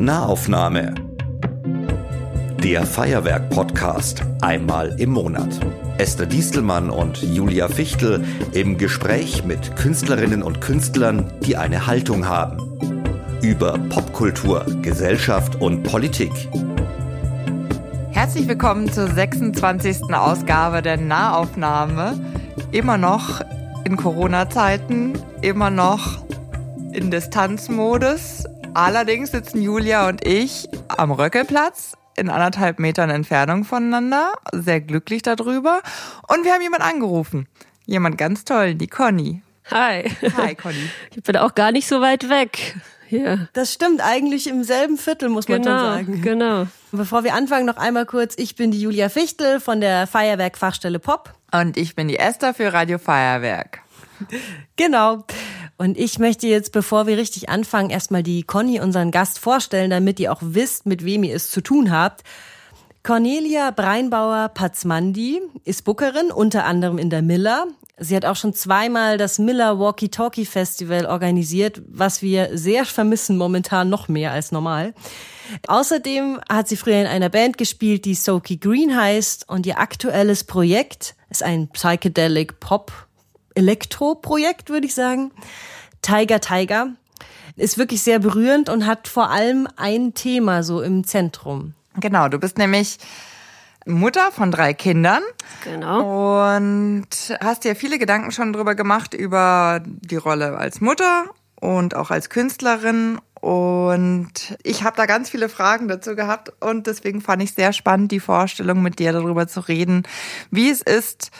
[0.00, 0.94] Nahaufnahme.
[2.64, 5.60] Der Feuerwerk-Podcast einmal im Monat.
[5.98, 12.78] Esther Diestelmann und Julia Fichtel im Gespräch mit Künstlerinnen und Künstlern, die eine Haltung haben.
[13.42, 16.32] Über Popkultur, Gesellschaft und Politik.
[18.12, 20.14] Herzlich willkommen zur 26.
[20.14, 22.18] Ausgabe der Nahaufnahme.
[22.72, 23.42] Immer noch
[23.84, 25.12] in Corona-Zeiten,
[25.42, 26.24] immer noch
[26.92, 28.44] in Distanzmodus.
[28.74, 35.80] Allerdings sitzen Julia und ich am Röckelplatz in anderthalb Metern Entfernung voneinander, sehr glücklich darüber.
[36.28, 37.48] Und wir haben jemanden angerufen.
[37.86, 39.42] Jemand ganz toll, die Conny.
[39.70, 40.10] Hi.
[40.36, 40.90] Hi, Conny.
[41.16, 42.76] Ich bin auch gar nicht so weit weg.
[43.06, 43.48] Hier.
[43.54, 46.22] Das stimmt, eigentlich im selben Viertel, muss man genau, schon sagen.
[46.22, 46.66] Genau.
[46.92, 51.34] Bevor wir anfangen, noch einmal kurz, ich bin die Julia Fichtel von der Feuerwerk-Fachstelle Pop.
[51.52, 53.80] Und ich bin die Esther für Radio Feuerwerk.
[54.76, 55.24] Genau.
[55.80, 60.20] Und ich möchte jetzt, bevor wir richtig anfangen, erstmal die Conny, unseren Gast, vorstellen, damit
[60.20, 62.22] ihr auch wisst, mit wem ihr es zu tun habt.
[63.02, 67.66] Cornelia Breinbauer-Patzmandi ist Bookerin, unter anderem in der Miller.
[67.96, 73.38] Sie hat auch schon zweimal das Miller Walkie Talkie Festival organisiert, was wir sehr vermissen
[73.38, 74.92] momentan noch mehr als normal.
[75.66, 80.44] Außerdem hat sie früher in einer Band gespielt, die Soaky Green heißt und ihr aktuelles
[80.44, 82.92] Projekt ist ein Psychedelic Pop
[83.54, 85.32] Elektro-Projekt, würde ich sagen.
[86.02, 86.88] Tiger Tiger
[87.56, 91.74] ist wirklich sehr berührend und hat vor allem ein Thema so im Zentrum.
[91.98, 92.98] Genau, du bist nämlich
[93.86, 95.22] Mutter von drei Kindern.
[95.64, 96.54] Genau.
[96.56, 97.08] Und
[97.40, 101.24] hast dir viele Gedanken schon drüber gemacht über die Rolle als Mutter
[101.60, 103.18] und auch als Künstlerin.
[103.40, 108.12] Und ich habe da ganz viele Fragen dazu gehabt und deswegen fand ich sehr spannend,
[108.12, 110.02] die Vorstellung mit dir darüber zu reden,
[110.50, 111.30] wie es ist,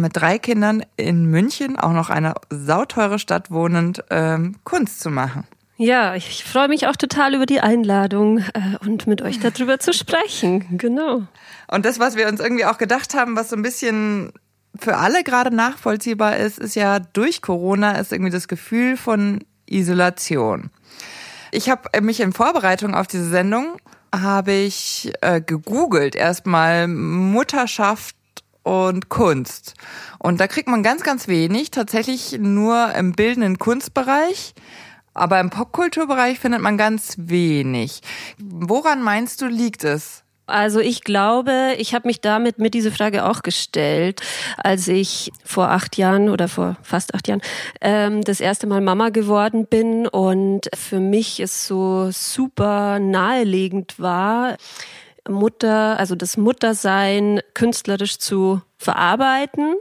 [0.00, 5.44] mit drei Kindern in München, auch noch eine sauteure Stadt wohnend, ähm, Kunst zu machen.
[5.76, 9.92] Ja, ich freue mich auch total über die Einladung äh, und mit euch darüber zu
[9.92, 10.78] sprechen.
[10.78, 11.22] Genau.
[11.68, 14.32] Und das, was wir uns irgendwie auch gedacht haben, was so ein bisschen
[14.78, 20.70] für alle gerade nachvollziehbar ist, ist ja durch Corona ist irgendwie das Gefühl von Isolation.
[21.50, 23.76] Ich habe mich in Vorbereitung auf diese Sendung
[24.14, 28.14] habe ich äh, gegoogelt erstmal Mutterschaft
[28.64, 29.74] und Kunst.
[30.18, 34.54] Und da kriegt man ganz, ganz wenig, tatsächlich nur im bildenden Kunstbereich.
[35.12, 38.00] Aber im Popkulturbereich findet man ganz wenig.
[38.38, 40.24] Woran meinst du, liegt es?
[40.46, 44.20] Also ich glaube, ich habe mich damit mit dieser Frage auch gestellt,
[44.58, 47.40] als ich vor acht Jahren oder vor fast acht Jahren
[47.80, 54.58] ähm, das erste Mal Mama geworden bin und für mich es so super nahelegend war,
[55.28, 59.76] Mutter, also das Muttersein künstlerisch zu verarbeiten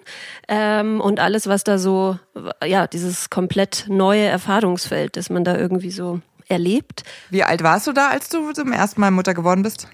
[0.47, 2.17] ähm, und alles, was da so,
[2.65, 6.21] ja, dieses komplett neue Erfahrungsfeld, das man da irgendwie so
[6.53, 7.03] erlebt.
[7.29, 9.87] Wie alt warst du da, als du zum ersten Mal Mutter geworden bist?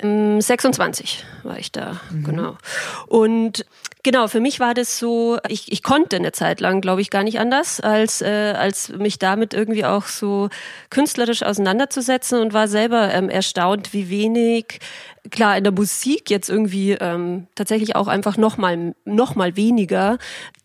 [0.00, 2.24] 26 ähm, war ich da, mhm.
[2.24, 2.56] genau.
[3.06, 3.64] Und
[4.02, 7.22] genau, für mich war das so, ich, ich konnte eine Zeit lang, glaube ich, gar
[7.22, 10.48] nicht anders, als, äh, als mich damit irgendwie auch so
[10.90, 14.80] künstlerisch auseinanderzusetzen und war selber ähm, erstaunt, wie wenig,
[15.30, 20.18] klar, in der Musik jetzt irgendwie ähm, tatsächlich auch einfach nochmal noch mal weniger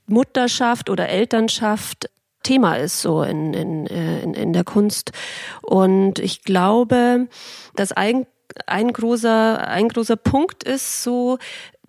[0.07, 2.09] Mutterschaft oder Elternschaft
[2.47, 5.11] Thema ist so in, in, äh, in, in der Kunst.
[5.61, 7.27] Und ich glaube,
[7.75, 8.25] dass ein,
[8.65, 11.39] ein großer, ein großer Punkt ist so,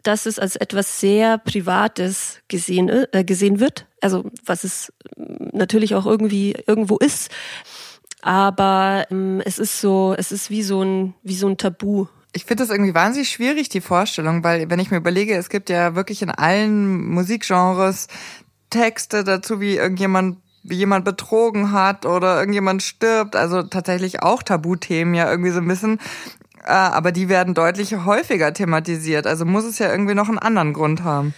[0.03, 3.87] dass es als etwas sehr Privates gesehen, äh, gesehen wird.
[4.01, 7.31] Also was es natürlich auch irgendwie irgendwo ist.
[8.21, 12.07] Aber ähm, es ist so, es ist wie so ein, wie so ein Tabu.
[12.33, 15.71] Ich finde das irgendwie wahnsinnig schwierig, die Vorstellung, weil wenn ich mir überlege, es gibt
[15.71, 18.09] ja wirklich in allen Musikgenres
[18.71, 23.37] Texte dazu, wie irgendjemand jemand betrogen hat oder irgendjemand stirbt.
[23.37, 25.99] Also tatsächlich auch Tabuthemen ja irgendwie so ein bisschen.
[26.65, 29.27] Äh, aber die werden deutlich häufiger thematisiert.
[29.27, 31.35] Also muss es ja irgendwie noch einen anderen Grund haben.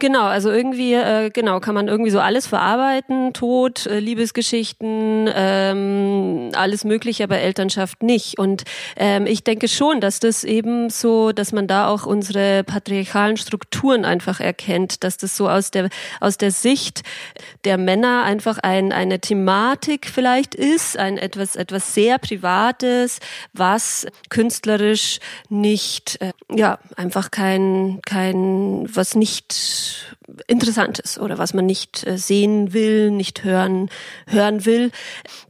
[0.00, 6.50] Genau, also irgendwie, äh, genau, kann man irgendwie so alles verarbeiten, Tod, äh, Liebesgeschichten, ähm,
[6.54, 8.38] alles Mögliche, aber Elternschaft nicht.
[8.38, 8.62] Und
[8.96, 14.04] ähm, ich denke schon, dass das eben so, dass man da auch unsere patriarchalen Strukturen
[14.04, 15.88] einfach erkennt, dass das so aus der
[16.20, 17.02] aus der Sicht
[17.64, 23.18] der Männer einfach ein, eine Thematik vielleicht ist, ein etwas etwas sehr Privates,
[23.52, 25.18] was künstlerisch
[25.48, 29.87] nicht, äh, ja, einfach kein kein was nicht
[30.46, 33.90] Interessantes oder was man nicht äh, sehen will, nicht hören,
[34.26, 34.90] hören will.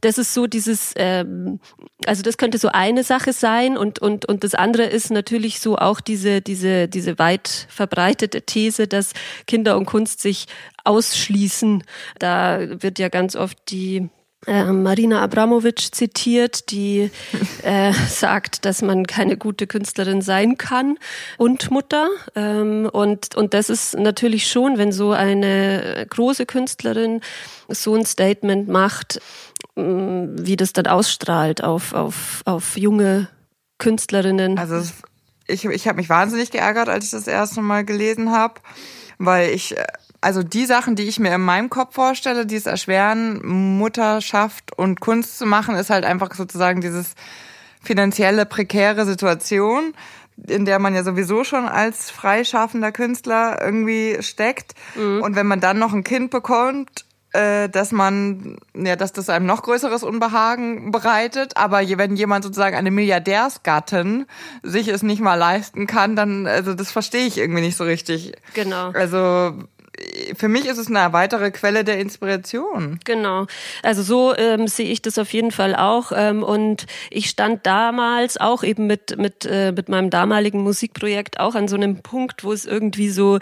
[0.01, 1.59] Das ist so dieses, ähm,
[2.05, 5.77] also das könnte so eine Sache sein und, und, und das andere ist natürlich so
[5.77, 9.13] auch diese, diese, diese weit verbreitete These, dass
[9.47, 10.47] Kinder und Kunst sich
[10.83, 11.83] ausschließen.
[12.19, 14.09] Da wird ja ganz oft die
[14.47, 17.11] äh, Marina Abramovic zitiert, die
[17.63, 20.97] äh, sagt, dass man keine gute Künstlerin sein kann
[21.37, 22.09] und Mutter.
[22.35, 27.21] Ähm, und, und das ist natürlich schon, wenn so eine große Künstlerin
[27.67, 29.21] so ein Statement macht,
[29.75, 33.27] mm, wie das dann ausstrahlt auf, auf, auf junge
[33.77, 34.57] Künstlerinnen.
[34.57, 34.81] Also
[35.47, 38.61] ich, ich habe mich wahnsinnig geärgert, als ich das erste Mal gelesen habe,
[39.17, 39.85] weil ich äh,
[40.21, 43.45] also die Sachen, die ich mir in meinem Kopf vorstelle, die es erschweren,
[43.77, 47.13] Mutterschaft und Kunst zu machen, ist halt einfach sozusagen dieses
[47.81, 49.93] finanzielle prekäre Situation,
[50.47, 54.73] in der man ja sowieso schon als freischaffender Künstler irgendwie steckt.
[54.95, 55.21] Mhm.
[55.21, 59.45] Und wenn man dann noch ein Kind bekommt, äh, dass man, ja, dass das einem
[59.45, 61.57] noch größeres Unbehagen bereitet.
[61.57, 64.25] Aber wenn jemand sozusagen eine Milliardärsgattin
[64.63, 68.33] sich es nicht mal leisten kann, dann, also das verstehe ich irgendwie nicht so richtig.
[68.55, 68.91] Genau.
[68.91, 69.53] Also
[70.35, 72.99] für mich ist es eine weitere Quelle der Inspiration.
[73.05, 73.47] Genau.
[73.83, 76.11] Also so ähm, sehe ich das auf jeden Fall auch.
[76.15, 81.55] Ähm, und ich stand damals auch eben mit, mit, äh, mit meinem damaligen Musikprojekt auch
[81.55, 83.39] an so einem Punkt, wo es irgendwie so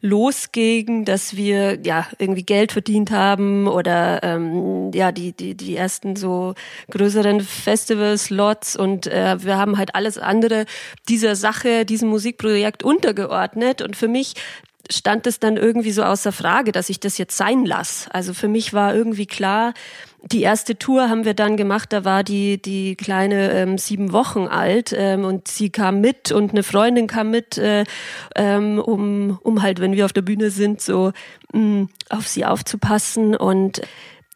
[0.00, 6.16] losging, dass wir ja irgendwie Geld verdient haben oder ähm, ja, die, die, die ersten
[6.16, 6.54] so
[6.90, 10.66] größeren Festival-Slots und äh, wir haben halt alles andere
[11.08, 13.82] dieser Sache, diesem Musikprojekt untergeordnet.
[13.82, 14.34] Und für mich
[14.90, 18.12] stand es dann irgendwie so außer Frage, dass ich das jetzt sein lasse.
[18.14, 19.74] Also für mich war irgendwie klar,
[20.22, 24.46] die erste Tour haben wir dann gemacht, da war die, die kleine ähm, sieben Wochen
[24.46, 27.84] alt ähm, und sie kam mit und eine Freundin kam mit, äh,
[28.36, 31.12] ähm, um, um halt, wenn wir auf der Bühne sind, so
[31.52, 33.34] mh, mm, auf sie aufzupassen.
[33.34, 33.80] Und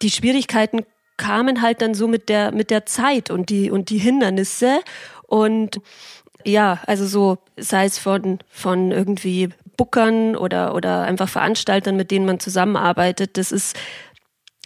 [0.03, 0.85] die Schwierigkeiten
[1.17, 4.81] kamen halt dann so mit der, mit der Zeit und die, und die Hindernisse.
[5.27, 5.81] Und
[6.45, 12.27] ja, also so, sei es von, von irgendwie Bookern oder, oder einfach Veranstaltern, mit denen
[12.27, 13.77] man zusammenarbeitet, das ist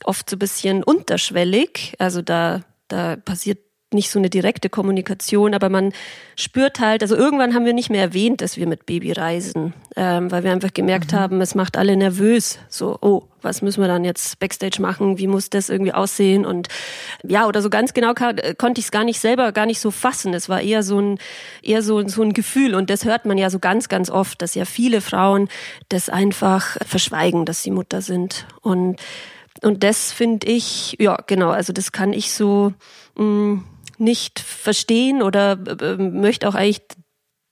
[0.04, 1.94] oft so ein bisschen unterschwellig.
[1.98, 3.58] Also da, da passiert
[3.92, 5.92] nicht so eine direkte Kommunikation, aber man
[6.36, 10.30] spürt halt, also irgendwann haben wir nicht mehr erwähnt, dass wir mit Baby reisen, ähm,
[10.30, 11.16] weil wir einfach gemerkt mhm.
[11.16, 12.58] haben, es macht alle nervös.
[12.68, 15.18] So, oh, was müssen wir dann jetzt backstage machen?
[15.18, 16.44] Wie muss das irgendwie aussehen?
[16.44, 16.68] Und
[17.22, 19.90] ja, oder so ganz genau kann, konnte ich es gar nicht selber, gar nicht so
[19.90, 20.34] fassen.
[20.34, 21.18] Es war eher so ein,
[21.62, 22.74] eher so, so ein Gefühl.
[22.74, 25.48] Und das hört man ja so ganz, ganz oft, dass ja viele Frauen
[25.88, 28.46] das einfach verschweigen, dass sie Mutter sind.
[28.60, 29.00] Und
[29.62, 32.72] und das finde ich, ja, genau, also das kann ich so
[33.16, 33.64] mh, mm,
[34.00, 36.82] nicht verstehen oder äh, möchte auch eigentlich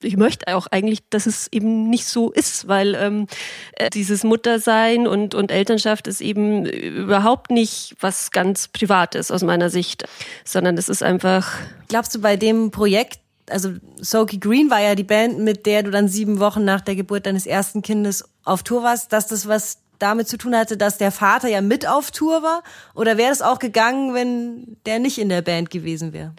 [0.03, 3.27] ich möchte auch eigentlich, dass es eben nicht so ist, weil ähm,
[3.73, 9.69] äh, dieses Muttersein und, und Elternschaft ist eben überhaupt nicht was ganz Privates aus meiner
[9.69, 10.05] Sicht,
[10.43, 11.51] sondern es ist einfach.
[11.87, 15.89] Glaubst du bei dem Projekt, also Soki Green war ja die Band, mit der du
[15.89, 19.79] dann sieben Wochen nach der Geburt deines ersten Kindes auf Tour warst, dass das was
[19.99, 22.63] damit zu tun hatte, dass der Vater ja mit auf Tour war?
[22.93, 26.33] Oder wäre es auch gegangen, wenn der nicht in der Band gewesen wäre?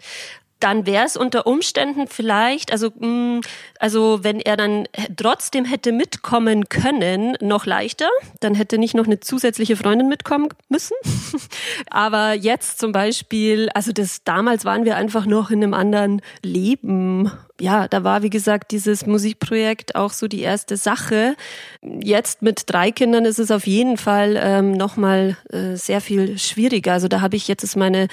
[0.59, 3.41] dann wäre es unter Umständen vielleicht, also, mh, mm,
[3.79, 8.09] also wenn er dann trotzdem hätte mitkommen können, noch leichter.
[8.41, 10.95] Dann hätte nicht noch eine zusätzliche Freundin mitkommen müssen.
[11.89, 17.31] Aber jetzt zum Beispiel, also das damals waren wir einfach noch in einem anderen Leben.
[17.59, 21.35] Ja, da war wie gesagt dieses Musikprojekt auch so die erste Sache.
[21.81, 26.37] Jetzt mit drei Kindern ist es auf jeden Fall ähm, noch mal äh, sehr viel
[26.37, 26.93] schwieriger.
[26.93, 28.07] Also da habe ich jetzt ist meine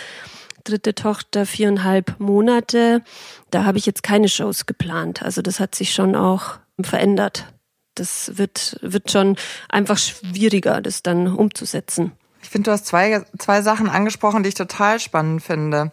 [0.64, 3.02] dritte Tochter viereinhalb Monate.
[3.50, 5.22] Da habe ich jetzt keine Shows geplant.
[5.22, 7.46] Also das hat sich schon auch verändert.
[7.94, 9.36] Das wird, wird schon
[9.68, 12.12] einfach schwieriger, das dann umzusetzen.
[12.42, 15.90] Ich finde, du hast zwei, zwei Sachen angesprochen, die ich total spannend finde.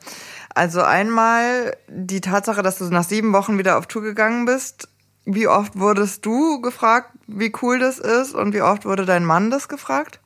[0.56, 4.88] Also einmal die Tatsache, dass du nach sieben Wochen wieder auf Tour gegangen bist.
[5.26, 9.50] Wie oft wurdest du gefragt, wie cool das ist und wie oft wurde dein Mann
[9.50, 10.20] das gefragt?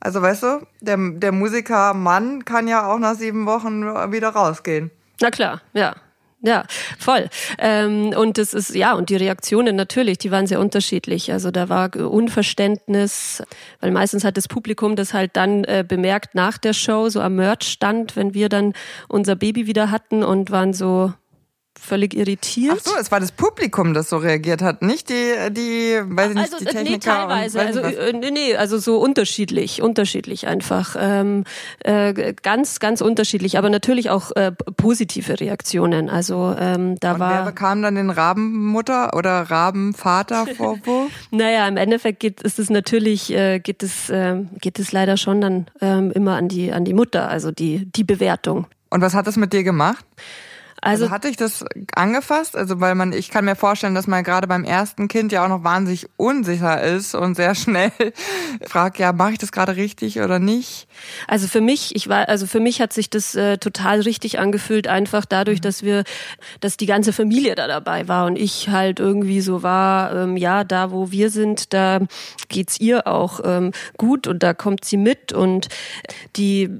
[0.00, 4.90] Also weißt du, der, der Musiker Mann kann ja auch nach sieben Wochen wieder rausgehen.
[5.20, 5.96] Na klar, ja.
[6.40, 6.64] Ja,
[6.98, 7.28] voll.
[7.58, 11.32] Ähm, und es ist, ja, und die Reaktionen natürlich, die waren sehr unterschiedlich.
[11.32, 13.42] Also da war Unverständnis,
[13.80, 17.34] weil meistens hat das Publikum das halt dann äh, bemerkt nach der Show, so am
[17.34, 18.72] Merch-Stand, wenn wir dann
[19.08, 21.12] unser Baby wieder hatten und waren so,
[21.80, 22.76] völlig irritiert.
[22.78, 26.34] Ach so, es war das Publikum, das so reagiert hat, nicht die, die, weiß ich
[26.36, 26.90] nicht, also, die Techniker.
[26.90, 31.44] Nee, teilweise, also, äh, nee, nee, also so unterschiedlich, unterschiedlich einfach, ähm,
[31.80, 36.10] äh, ganz, ganz unterschiedlich, aber natürlich auch äh, positive Reaktionen.
[36.10, 37.30] Also ähm, da Und war.
[37.30, 41.10] Wer bekam dann den Rabenmutter oder Rabenvater Vorwurf?
[41.30, 45.40] naja, im Endeffekt geht ist es natürlich, äh, geht es, äh, geht es leider schon
[45.40, 48.66] dann ähm, immer an die, an die Mutter, also die, die Bewertung.
[48.90, 50.04] Und was hat das mit dir gemacht?
[50.88, 51.64] Also, also hatte ich das
[51.94, 52.56] angefasst?
[52.56, 55.48] Also weil man, ich kann mir vorstellen, dass man gerade beim ersten Kind ja auch
[55.48, 57.92] noch wahnsinnig unsicher ist und sehr schnell
[58.66, 60.88] fragt, ja, mache ich das gerade richtig oder nicht?
[61.26, 64.88] Also für mich, ich war, also für mich hat sich das äh, total richtig angefühlt,
[64.88, 65.62] einfach dadurch, mhm.
[65.62, 66.04] dass wir,
[66.60, 70.64] dass die ganze Familie da dabei war und ich halt irgendwie so war, ähm, ja,
[70.64, 72.00] da wo wir sind, da
[72.48, 75.68] geht's ihr auch ähm, gut und da kommt sie mit und
[76.36, 76.70] die,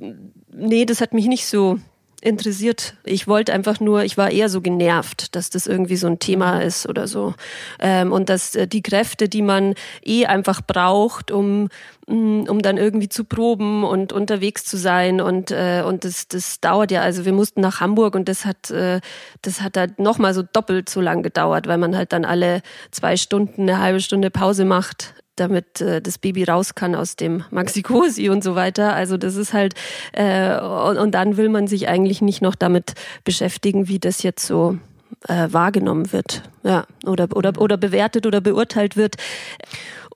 [0.52, 1.78] nee, das hat mich nicht so
[2.20, 2.94] interessiert.
[3.04, 6.60] Ich wollte einfach nur, ich war eher so genervt, dass das irgendwie so ein Thema
[6.62, 7.34] ist oder so.
[7.78, 11.68] Ähm, und dass äh, die Kräfte, die man eh einfach braucht, um,
[12.08, 15.20] mm, um dann irgendwie zu proben und unterwegs zu sein.
[15.20, 18.70] Und, äh, und das, das dauert ja, also wir mussten nach Hamburg und das hat,
[18.70, 19.00] äh,
[19.42, 23.16] das hat halt nochmal so doppelt so lang gedauert, weil man halt dann alle zwei
[23.16, 28.28] Stunden eine halbe Stunde Pause macht damit äh, das Baby raus kann aus dem Maxikosi
[28.28, 28.94] und so weiter.
[28.94, 29.74] Also das ist halt,
[30.12, 34.46] äh, und, und dann will man sich eigentlich nicht noch damit beschäftigen, wie das jetzt
[34.46, 34.78] so
[35.26, 39.16] äh, wahrgenommen wird, ja, oder, oder, oder bewertet oder beurteilt wird.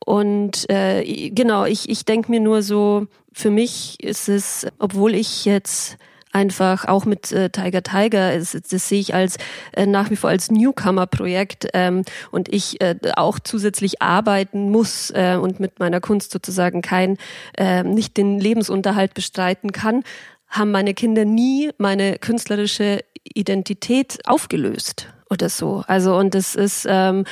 [0.05, 5.45] Und äh, genau, ich, ich denke mir nur so, für mich ist es, obwohl ich
[5.45, 5.97] jetzt
[6.33, 9.37] einfach auch mit äh, Tiger Tiger, das, das sehe ich als
[9.73, 15.37] äh, nach wie vor als Newcomer-Projekt ähm, und ich äh, auch zusätzlich arbeiten muss äh,
[15.41, 17.19] und mit meiner Kunst sozusagen kein
[17.57, 20.03] äh, nicht den Lebensunterhalt bestreiten kann,
[20.49, 25.85] haben meine Kinder nie meine künstlerische Identität aufgelöst oder so.
[25.87, 27.25] Also und das ist ähm,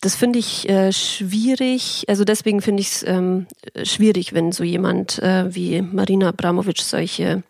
[0.00, 2.04] das finde ich äh, schwierig.
[2.08, 3.46] Also deswegen finde ich es ähm,
[3.82, 7.42] schwierig, wenn so jemand äh, wie Marina Abramovic solche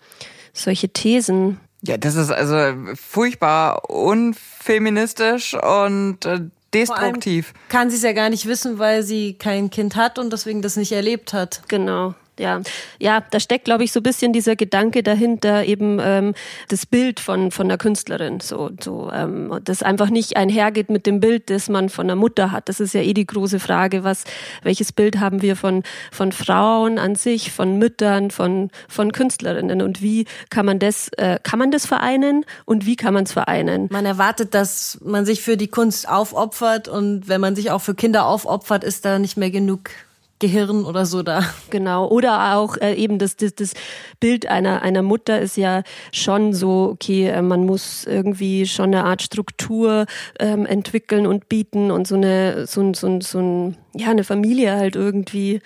[0.58, 1.58] solche Thesen.
[1.82, 2.56] Ja, das ist also
[2.94, 6.40] furchtbar unfeministisch und äh,
[6.74, 7.54] destruktiv.
[7.68, 10.76] Kann sie es ja gar nicht wissen, weil sie kein Kind hat und deswegen das
[10.76, 11.62] nicht erlebt hat.
[11.68, 12.60] Genau ja,
[12.98, 16.34] ja, da steckt, glaube ich, so ein bisschen dieser Gedanke dahinter, eben ähm,
[16.68, 21.20] das Bild von von der Künstlerin, so, so, ähm, das einfach nicht einhergeht mit dem
[21.20, 22.68] Bild, das man von der Mutter hat.
[22.68, 24.24] Das ist ja eh die große Frage, was,
[24.62, 29.82] welches Bild haben wir von von Frauen an sich, von Müttern, von von Künstlerinnen?
[29.82, 32.44] Und wie kann man das, äh, kann man das vereinen?
[32.64, 33.88] Und wie kann man es vereinen?
[33.90, 36.88] Man erwartet, dass man sich für die Kunst aufopfert.
[36.88, 39.90] Und wenn man sich auch für Kinder aufopfert, ist da nicht mehr genug
[40.38, 41.42] Gehirn oder so da.
[41.70, 42.08] Genau.
[42.08, 43.72] Oder auch äh, eben das, das, das
[44.20, 49.04] Bild einer, einer Mutter ist ja schon so, okay, äh, man muss irgendwie schon eine
[49.04, 50.06] Art Struktur
[50.38, 54.96] ähm, entwickeln und bieten und so eine, so, so, so ein, ja, eine Familie halt
[54.96, 55.60] irgendwie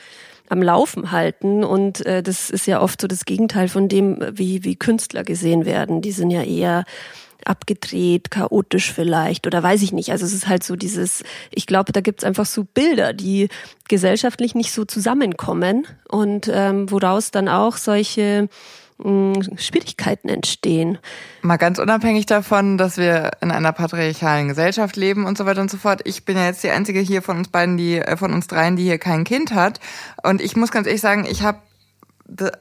[0.49, 1.65] am Laufen halten.
[1.65, 5.65] Und äh, das ist ja oft so das Gegenteil von dem, wie, wie Künstler gesehen
[5.65, 6.03] werden.
[6.03, 6.85] Die sind ja eher
[7.47, 10.11] abgedreht, chaotisch vielleicht oder weiß ich nicht.
[10.11, 13.49] Also es ist halt so dieses, ich glaube, da gibt's einfach so Bilder, die
[13.89, 18.49] gesellschaftlich nicht so zusammenkommen und ähm, woraus dann auch solche
[19.03, 20.99] hm, Schwierigkeiten entstehen.
[21.43, 25.71] Mal ganz unabhängig davon, dass wir in einer patriarchalen Gesellschaft leben und so weiter und
[25.71, 26.03] so fort.
[26.05, 28.77] Ich bin ja jetzt die einzige hier von uns beiden, die äh, von uns dreien,
[28.77, 29.81] die hier kein Kind hat.
[30.23, 31.59] Und ich muss ganz ehrlich sagen, ich habe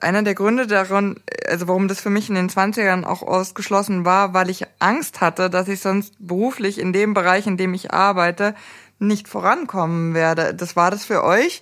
[0.01, 1.15] einer der Gründe daran,
[1.47, 5.49] also warum das für mich in den 20ern auch ausgeschlossen war, weil ich Angst hatte,
[5.49, 8.55] dass ich sonst beruflich in dem Bereich, in dem ich arbeite,
[8.99, 10.53] nicht vorankommen werde.
[10.53, 11.61] Das war das für euch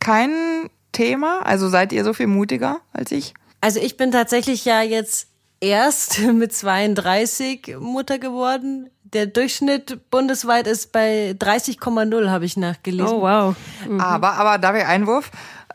[0.00, 1.40] kein Thema?
[1.44, 3.34] Also seid ihr so viel mutiger als ich?
[3.60, 5.28] Also ich bin tatsächlich ja jetzt
[5.60, 8.90] erst mit 32 Mutter geworden.
[9.04, 13.12] Der Durchschnitt bundesweit ist bei 30,0, habe ich nachgelesen.
[13.12, 13.56] Oh wow.
[13.88, 14.00] Mhm.
[14.00, 15.30] Aber, aber darf ich Einwurf?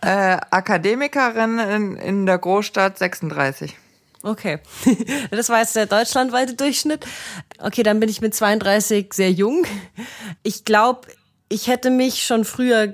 [0.06, 3.76] Äh, Akademikerin in, in der Großstadt 36.
[4.22, 4.60] Okay.
[5.32, 7.08] Das war jetzt der deutschlandweite Durchschnitt.
[7.58, 9.66] Okay, dann bin ich mit 32 sehr jung.
[10.44, 11.08] Ich glaube,
[11.50, 12.94] ich hätte mich schon früher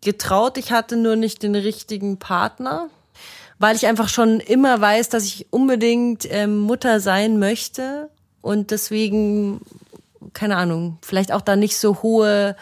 [0.00, 0.56] getraut.
[0.56, 2.88] Ich hatte nur nicht den richtigen Partner,
[3.58, 8.10] weil ich einfach schon immer weiß, dass ich unbedingt ähm, Mutter sein möchte
[8.42, 9.60] und deswegen,
[10.34, 12.54] keine Ahnung, vielleicht auch da nicht so hohe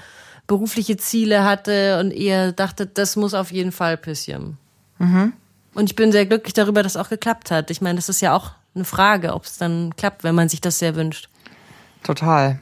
[0.53, 4.59] berufliche Ziele hatte und eher dachte, das muss auf jeden Fall passieren.
[4.99, 5.33] Mhm.
[5.73, 7.71] Und ich bin sehr glücklich darüber, dass es auch geklappt hat.
[7.71, 10.61] Ich meine, das ist ja auch eine Frage, ob es dann klappt, wenn man sich
[10.61, 11.31] das sehr wünscht.
[12.03, 12.61] Total.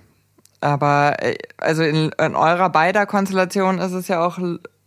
[0.61, 4.39] Aber äh, also in, in eurer beider Konstellation ist es ja auch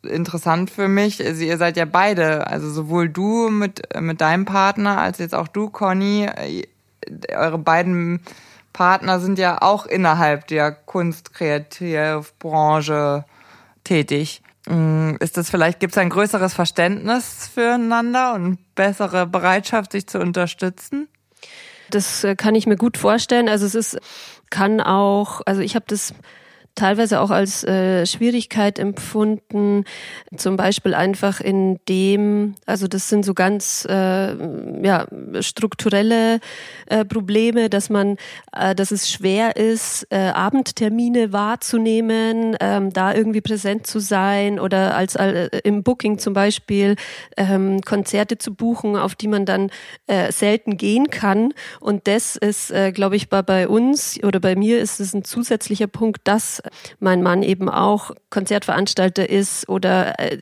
[0.03, 1.21] interessant für mich.
[1.21, 5.49] Also ihr seid ja beide, also sowohl du mit, mit deinem Partner als jetzt auch
[5.49, 6.63] du, Conny, äh,
[7.35, 8.21] eure beiden
[8.73, 13.25] Partner sind ja auch innerhalb der Kunst-Kreativbranche
[13.83, 14.41] tätig.
[14.67, 20.19] Mm, ist das vielleicht, gibt es ein größeres Verständnis füreinander und bessere Bereitschaft, sich zu
[20.19, 21.07] unterstützen?
[21.89, 23.49] Das äh, kann ich mir gut vorstellen.
[23.49, 23.99] Also es ist,
[24.49, 26.13] kann auch, also ich habe das
[26.75, 29.85] teilweise auch als äh, Schwierigkeit empfunden,
[30.35, 34.35] zum Beispiel einfach in dem, also das sind so ganz äh,
[34.83, 35.05] ja,
[35.41, 36.39] strukturelle
[36.87, 38.17] äh, Probleme, dass man,
[38.55, 44.95] äh, dass es schwer ist, äh, Abendtermine wahrzunehmen, ähm, da irgendwie präsent zu sein oder
[44.95, 46.95] als äh, im Booking zum Beispiel
[47.37, 49.69] ähm, Konzerte zu buchen, auf die man dann
[50.07, 51.53] äh, selten gehen kann.
[51.79, 55.23] Und das ist, äh, glaube ich, bei, bei uns oder bei mir ist es ein
[55.23, 56.62] zusätzlicher Punkt, dass
[56.99, 60.37] mein Mann eben auch Konzertveranstalter ist oder äh,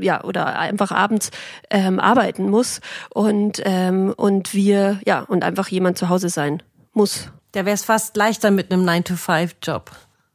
[0.00, 1.30] ja oder einfach abends
[1.70, 6.62] ähm, arbeiten muss und ähm, und wir ja und einfach jemand zu Hause sein
[6.92, 7.30] muss.
[7.52, 9.90] Da wäre es fast leichter mit einem 9-to-5-Job.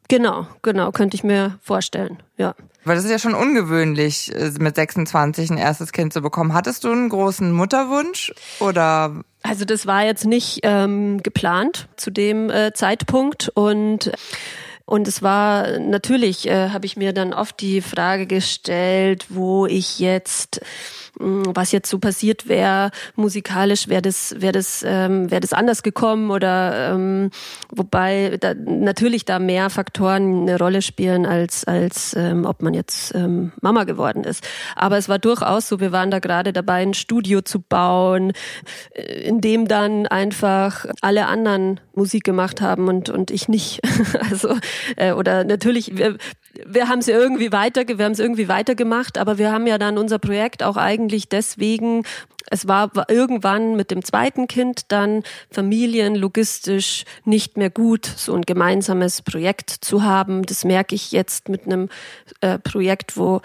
[0.07, 2.53] Genau, genau, könnte ich mir vorstellen, ja.
[2.83, 6.53] Weil das ist ja schon ungewöhnlich, äh, mit 26 ein erstes Kind zu bekommen.
[6.53, 9.23] Hattest du einen großen Mutterwunsch oder?
[9.41, 14.11] Also das war jetzt nicht ähm, geplant zu dem äh, Zeitpunkt und
[14.85, 19.99] und es war natürlich, äh, habe ich mir dann oft die Frage gestellt, wo ich
[19.99, 20.61] jetzt
[21.17, 26.31] was jetzt so passiert wäre, musikalisch wäre das, wäre das, ähm, wäre das anders gekommen
[26.31, 27.29] oder ähm,
[27.69, 33.15] wobei da, natürlich da mehr Faktoren eine Rolle spielen als als ähm, ob man jetzt
[33.15, 34.45] ähm, Mama geworden ist.
[34.75, 38.33] Aber es war durchaus so, wir waren da gerade dabei, ein Studio zu bauen,
[38.93, 43.79] äh, in dem dann einfach alle anderen Musik gemacht haben und und ich nicht.
[44.29, 44.55] also
[44.97, 46.17] äh, oder natürlich wir,
[46.65, 49.97] wir haben es irgendwie weiter, wir haben es irgendwie weitergemacht, aber wir haben ja dann
[49.97, 52.03] unser Projekt auch eigentlich deswegen,
[52.49, 59.21] es war irgendwann mit dem zweiten Kind dann familienlogistisch nicht mehr gut, so ein gemeinsames
[59.21, 60.43] Projekt zu haben.
[60.43, 61.89] Das merke ich jetzt mit einem
[62.41, 63.41] äh, Projekt, wo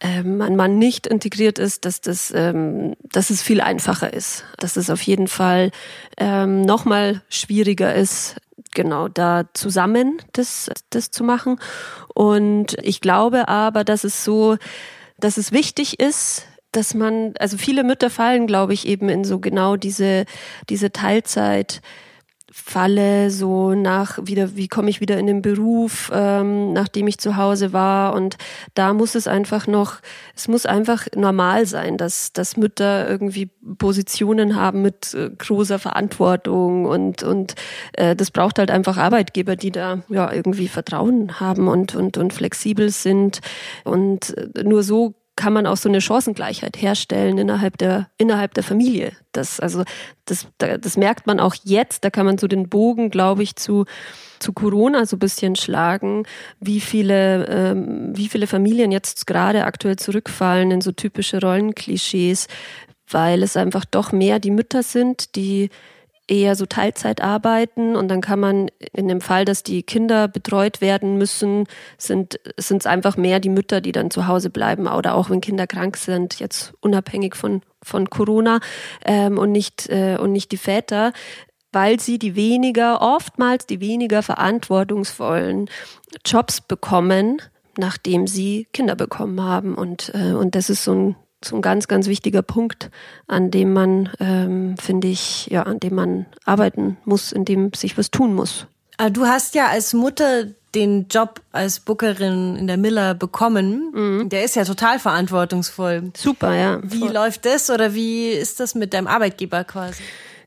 [0.00, 4.76] ähm, ein Mann nicht integriert ist, dass das, ähm, dass es viel einfacher ist, dass
[4.76, 5.70] es auf jeden Fall
[6.18, 8.36] ähm, noch mal schwieriger ist,
[8.74, 11.58] genau da zusammen das, das zu machen.
[12.12, 14.56] Und ich glaube aber, dass es so,
[15.18, 19.38] dass es wichtig ist, dass man, also viele Mütter fallen, glaube ich, eben in so
[19.38, 20.24] genau diese,
[20.68, 21.80] diese Teilzeit,
[22.56, 27.36] falle, so nach wieder, wie komme ich wieder in den Beruf, ähm, nachdem ich zu
[27.36, 28.14] Hause war.
[28.14, 28.36] Und
[28.74, 29.96] da muss es einfach noch,
[30.36, 36.84] es muss einfach normal sein, dass, dass Mütter irgendwie Positionen haben mit äh, großer Verantwortung
[36.84, 37.56] und, und
[37.94, 42.32] äh, das braucht halt einfach Arbeitgeber, die da ja irgendwie Vertrauen haben und, und, und
[42.32, 43.40] flexibel sind.
[43.82, 48.62] Und äh, nur so kann man auch so eine Chancengleichheit herstellen innerhalb der, innerhalb der
[48.62, 49.12] Familie.
[49.32, 49.84] Das, also,
[50.26, 52.04] das, das merkt man auch jetzt.
[52.04, 53.84] Da kann man so den Bogen, glaube ich, zu,
[54.38, 56.24] zu Corona so ein bisschen schlagen,
[56.60, 62.46] wie viele, ähm, wie viele Familien jetzt gerade aktuell zurückfallen in so typische Rollenklischees,
[63.08, 65.70] weil es einfach doch mehr die Mütter sind, die
[66.28, 70.80] eher so Teilzeit arbeiten und dann kann man in dem Fall, dass die Kinder betreut
[70.80, 71.64] werden müssen,
[71.98, 75.66] sind es einfach mehr die Mütter, die dann zu Hause bleiben oder auch wenn Kinder
[75.66, 78.60] krank sind, jetzt unabhängig von von Corona
[79.04, 81.12] ähm, und nicht äh, und nicht die Väter,
[81.72, 85.68] weil sie die weniger oftmals die weniger verantwortungsvollen
[86.24, 87.42] Jobs bekommen,
[87.76, 89.74] nachdem sie Kinder bekommen haben.
[89.74, 92.90] Und äh, und das ist so ein so ein ganz, ganz wichtiger Punkt,
[93.26, 97.96] an dem man, ähm, finde ich, ja, an dem man arbeiten muss, in dem sich
[97.98, 98.66] was tun muss.
[98.96, 103.92] Ah, du hast ja als Mutter den Job als Bookerin in der Miller bekommen.
[103.92, 104.28] Mhm.
[104.28, 106.10] Der ist ja total verantwortungsvoll.
[106.16, 106.80] Super, ja.
[106.82, 107.12] Wie voll.
[107.12, 110.02] läuft das oder wie ist das mit deinem Arbeitgeber quasi?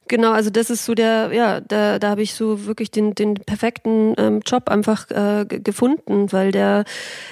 [0.07, 3.33] Genau, also das ist so der, ja, da, da habe ich so wirklich den, den
[3.35, 6.85] perfekten ähm, Job einfach äh, gefunden, weil der,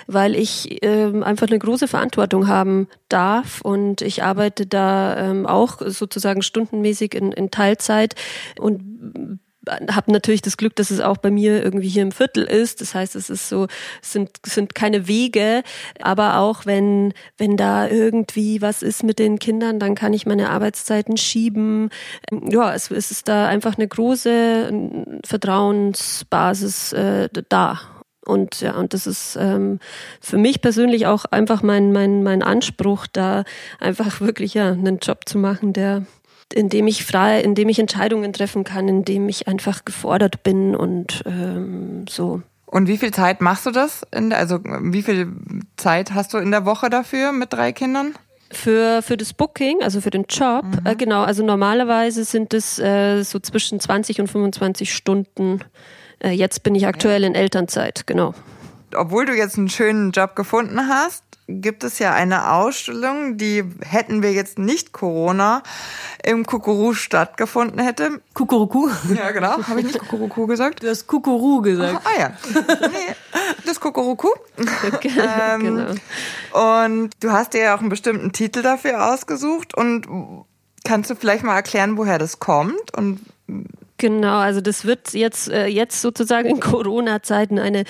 [0.07, 3.61] weil ich ähm, einfach eine große Verantwortung haben darf.
[3.61, 8.15] Und ich arbeite da ähm, auch sozusagen stundenmäßig in, in Teilzeit
[8.59, 9.39] und
[9.91, 12.81] habe natürlich das Glück, dass es auch bei mir irgendwie hier im Viertel ist.
[12.81, 13.67] Das heißt, es ist so,
[14.01, 15.63] es sind, sind keine Wege,
[16.01, 20.49] aber auch wenn, wenn da irgendwie was ist mit den Kindern, dann kann ich meine
[20.49, 21.89] Arbeitszeiten schieben.
[22.49, 24.71] Ja, es, es ist da einfach eine große
[25.23, 27.79] Vertrauensbasis äh, da.
[28.25, 29.79] Und ja, und das ist ähm,
[30.19, 33.43] für mich persönlich auch einfach mein, mein, mein Anspruch, da
[33.79, 36.05] einfach wirklich ja einen Job zu machen, der
[36.53, 40.43] in dem ich frei, in dem ich Entscheidungen treffen kann, in dem ich einfach gefordert
[40.43, 42.41] bin und ähm, so.
[42.65, 44.05] Und wie viel Zeit machst du das?
[44.13, 45.31] Der, also wie viel
[45.77, 48.15] Zeit hast du in der Woche dafür mit drei Kindern?
[48.51, 50.85] Für, für das Booking, also für den Job, mhm.
[50.85, 55.61] äh, genau, also normalerweise sind es äh, so zwischen 20 und 25 Stunden.
[56.19, 58.33] Äh, jetzt bin ich aktuell in Elternzeit, genau.
[58.95, 64.23] Obwohl du jetzt einen schönen Job gefunden hast, gibt es ja eine Ausstellung, die hätten
[64.23, 65.61] wir jetzt nicht Corona
[66.23, 68.21] im Kukuru stattgefunden hätte.
[68.33, 68.89] Kukuruku?
[69.15, 69.61] Ja, genau.
[69.67, 70.81] Habe ich nicht Kukuruku gesagt?
[70.81, 72.01] Du hast Kukuru gesagt.
[72.03, 72.31] Ah ja.
[72.81, 73.15] Nee,
[73.65, 74.29] das Kukuruku.
[75.03, 76.79] ähm, genau.
[76.81, 80.07] Und du hast dir ja auch einen bestimmten Titel dafür ausgesucht und
[80.83, 83.19] kannst du vielleicht mal erklären, woher das kommt und
[83.97, 87.85] Genau, also das wird jetzt äh, jetzt sozusagen in Corona-Zeiten eine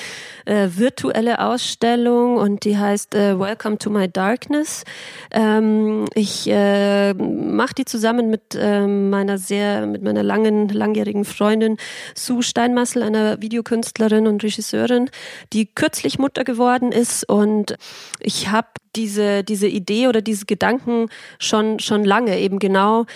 [0.46, 4.84] äh, virtuelle Ausstellung und die heißt äh, Welcome to My Darkness.
[5.32, 11.78] Ähm, ich äh, mache die zusammen mit äh, meiner sehr mit meiner langen langjährigen Freundin
[12.14, 15.10] Sue Steinmassel, einer Videokünstlerin und Regisseurin,
[15.54, 17.78] die kürzlich Mutter geworden ist und
[18.20, 21.08] ich habe diese diese Idee oder diese Gedanken
[21.40, 23.08] schon schon lange eben genau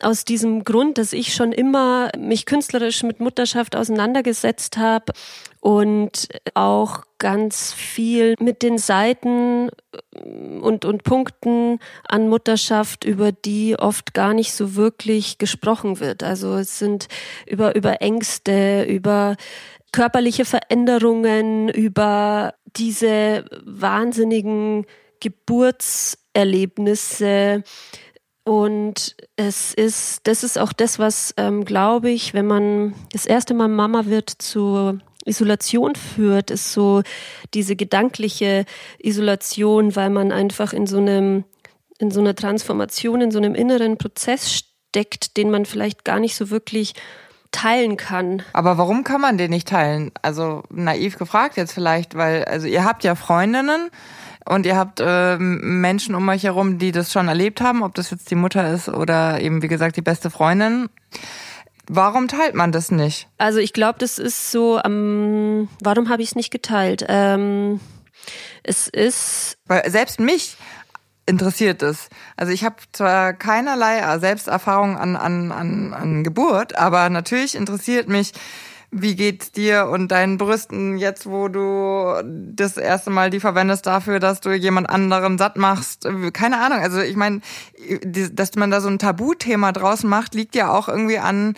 [0.00, 5.12] aus diesem Grund, dass ich schon immer mich künstlerisch mit Mutterschaft auseinandergesetzt habe
[5.60, 13.76] und auch ganz viel mit den Seiten äh, und, und Punkten an Mutterschaft, über die
[13.78, 16.22] oft gar nicht so wirklich gesprochen wird.
[16.22, 17.08] Also es sind
[17.46, 19.36] über, über Ängste, über
[19.92, 24.86] körperliche Veränderungen, über diese wahnsinnigen
[25.20, 27.64] Geburtserlebnisse,
[28.48, 33.52] und es ist, das ist auch das, was, ähm, glaube ich, wenn man das erste
[33.52, 37.02] Mal Mama wird, zur Isolation führt, ist so
[37.52, 38.64] diese gedankliche
[39.00, 41.44] Isolation, weil man einfach in so einem,
[41.98, 46.34] in so einer Transformation, in so einem inneren Prozess steckt, den man vielleicht gar nicht
[46.34, 46.94] so wirklich
[47.50, 48.42] teilen kann.
[48.54, 50.10] Aber warum kann man den nicht teilen?
[50.22, 53.90] Also naiv gefragt jetzt vielleicht, weil, also ihr habt ja Freundinnen,
[54.46, 58.10] und ihr habt äh, Menschen um euch herum, die das schon erlebt haben, ob das
[58.10, 60.88] jetzt die Mutter ist oder eben, wie gesagt, die beste Freundin.
[61.88, 63.28] Warum teilt man das nicht?
[63.38, 67.04] Also ich glaube, das ist so, ähm, warum habe ich es nicht geteilt?
[67.08, 67.80] Ähm,
[68.62, 69.56] es ist...
[69.66, 70.58] Weil selbst mich
[71.24, 72.08] interessiert es.
[72.36, 78.32] Also ich habe zwar keinerlei Selbsterfahrung an, an, an, an Geburt, aber natürlich interessiert mich,
[78.90, 84.18] wie geht's dir und deinen Brüsten jetzt, wo du das erste Mal die verwendest dafür,
[84.18, 86.08] dass du jemand anderen satt machst?
[86.32, 86.78] Keine Ahnung.
[86.78, 87.40] Also ich meine,
[88.32, 91.54] dass man da so ein Tabuthema draußen macht, liegt ja auch irgendwie an,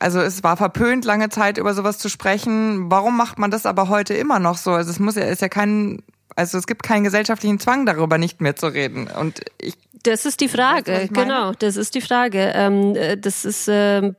[0.00, 2.90] also es war verpönt, lange Zeit über sowas zu sprechen.
[2.90, 4.72] Warum macht man das aber heute immer noch so?
[4.72, 6.02] Also es muss ja, ist ja kein,
[6.34, 9.06] also es gibt keinen gesellschaftlichen Zwang darüber nicht mehr zu reden.
[9.06, 12.52] Und ich das ist die Frage, weißt genau, das ist die Frage.
[12.54, 14.12] Ähm, äh, das ist, äh,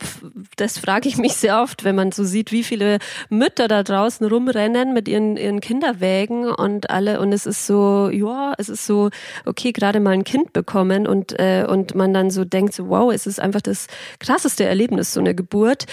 [0.56, 4.26] das frage ich mich sehr oft, wenn man so sieht, wie viele Mütter da draußen
[4.26, 9.10] rumrennen mit ihren, ihren Kinderwägen und alle, und es ist so, ja, es ist so,
[9.46, 13.12] okay, gerade mal ein Kind bekommen und, äh, und man dann so denkt, so, wow,
[13.12, 13.88] es ist einfach das
[14.20, 15.86] krasseste Erlebnis, so eine Geburt.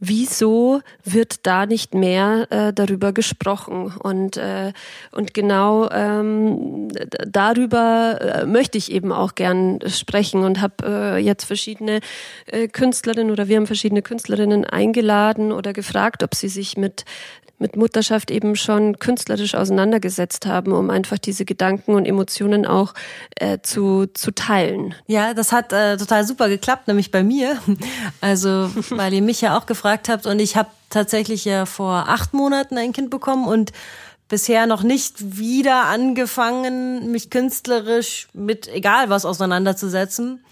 [0.00, 3.92] Wieso wird da nicht mehr äh, darüber gesprochen?
[3.98, 4.72] Und, äh,
[5.12, 6.88] und genau ähm,
[7.26, 12.00] darüber äh, möchte ich eben auch auch gern sprechen und habe äh, jetzt verschiedene
[12.46, 17.04] äh, Künstlerinnen oder wir haben verschiedene Künstlerinnen eingeladen oder gefragt, ob sie sich mit
[17.60, 22.94] mit Mutterschaft eben schon künstlerisch auseinandergesetzt haben, um einfach diese Gedanken und Emotionen auch
[23.36, 24.94] äh, zu, zu teilen.
[25.06, 27.58] Ja, das hat äh, total super geklappt, nämlich bei mir.
[28.22, 32.32] Also, weil ihr mich ja auch gefragt habt und ich habe tatsächlich ja vor acht
[32.32, 33.72] Monaten ein Kind bekommen und
[34.30, 40.42] bisher noch nicht wieder angefangen, mich künstlerisch mit egal was auseinanderzusetzen.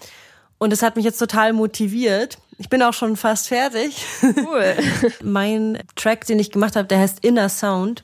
[0.59, 2.37] Und es hat mich jetzt total motiviert.
[2.57, 4.05] Ich bin auch schon fast fertig.
[4.21, 4.75] Cool.
[5.23, 8.03] mein Track, den ich gemacht habe, der heißt Inner Sound.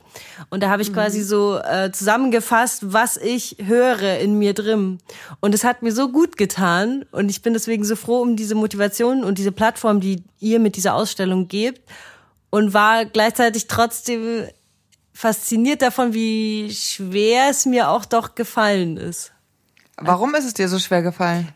[0.50, 0.94] Und da habe ich mhm.
[0.94, 5.00] quasi so äh, zusammengefasst, was ich höre in mir drin.
[5.42, 7.04] Und es hat mir so gut getan.
[7.12, 10.78] Und ich bin deswegen so froh um diese Motivation und diese Plattform, die ihr mit
[10.78, 11.82] dieser Ausstellung gebt.
[12.50, 14.48] Und war gleichzeitig trotzdem
[15.16, 19.32] fasziniert davon, wie schwer es mir auch doch gefallen ist.
[19.98, 21.48] Warum ist es dir so schwer gefallen?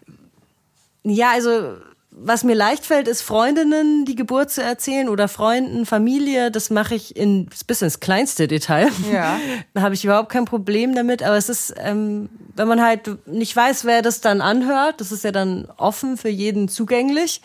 [1.04, 1.76] Ja, also
[2.12, 6.52] was mir leicht fällt, ist Freundinnen die Geburt zu erzählen oder Freunden, Familie.
[6.52, 8.90] Das mache ich in bis ins kleinste Detail.
[9.12, 9.40] Ja.
[9.74, 11.22] da habe ich überhaupt kein Problem damit.
[11.22, 15.24] Aber es ist, ähm, wenn man halt nicht weiß, wer das dann anhört, das ist
[15.24, 17.42] ja dann offen für jeden zugänglich.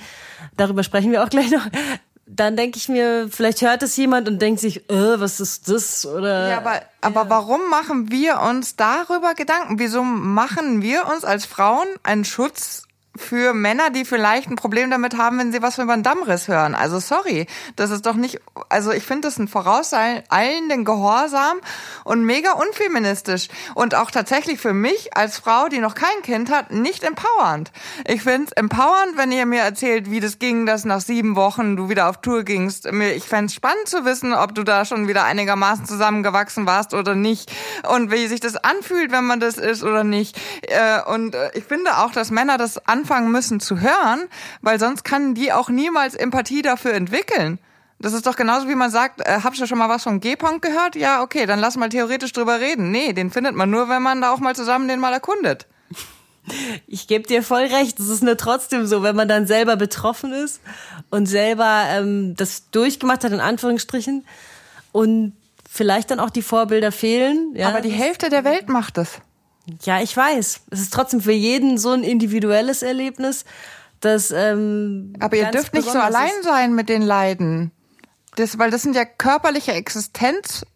[0.56, 1.66] Darüber sprechen wir auch gleich noch
[2.26, 6.06] dann denke ich mir, vielleicht hört es jemand und denkt sich, äh, was ist das?
[6.06, 9.78] Oder ja, aber, aber warum machen wir uns darüber Gedanken?
[9.78, 12.84] Wieso machen wir uns als Frauen einen Schutz
[13.16, 16.74] für Männer, die vielleicht ein Problem damit haben, wenn sie was über einen Dammriss hören.
[16.74, 17.46] Also sorry,
[17.76, 21.58] das ist doch nicht, also ich finde das ein vorauseilenden Gehorsam
[22.04, 26.72] und mega unfeministisch und auch tatsächlich für mich als Frau, die noch kein Kind hat,
[26.72, 27.70] nicht empowernd.
[28.06, 31.76] Ich finde es empowernd, wenn ihr mir erzählt, wie das ging, dass nach sieben Wochen
[31.76, 32.86] du wieder auf Tour gingst.
[32.86, 37.14] Ich fände es spannend zu wissen, ob du da schon wieder einigermaßen zusammengewachsen warst oder
[37.14, 37.52] nicht
[37.88, 40.36] und wie sich das anfühlt, wenn man das ist oder nicht.
[40.62, 44.28] Äh, und äh, ich finde auch, dass Männer das anfangen müssen zu hören,
[44.62, 47.58] weil sonst kann die auch niemals Empathie dafür entwickeln.
[48.00, 50.62] Das ist doch genauso wie man sagt, äh, habt ihr schon mal was vom G-Punk
[50.62, 50.96] gehört?
[50.96, 52.90] Ja, okay, dann lass mal theoretisch drüber reden.
[52.90, 55.66] Nee, den findet man nur, wenn man da auch mal zusammen den mal erkundet.
[56.86, 57.98] Ich gebe dir voll recht.
[57.98, 60.60] Es ist nur trotzdem so, wenn man dann selber betroffen ist
[61.08, 64.26] und selber ähm, das durchgemacht hat, in Anführungsstrichen,
[64.92, 65.32] und
[65.70, 67.54] vielleicht dann auch die Vorbilder fehlen.
[67.54, 69.20] Ja, Aber die Hälfte der Welt macht das.
[69.82, 70.60] Ja, ich weiß.
[70.70, 73.44] Es ist trotzdem für jeden so ein individuelles Erlebnis,
[74.00, 74.30] dass.
[74.30, 77.70] Ähm, Aber ihr dürft nicht so allein sein mit den Leiden.
[78.36, 80.66] Das, weil das sind ja körperliche Existenz.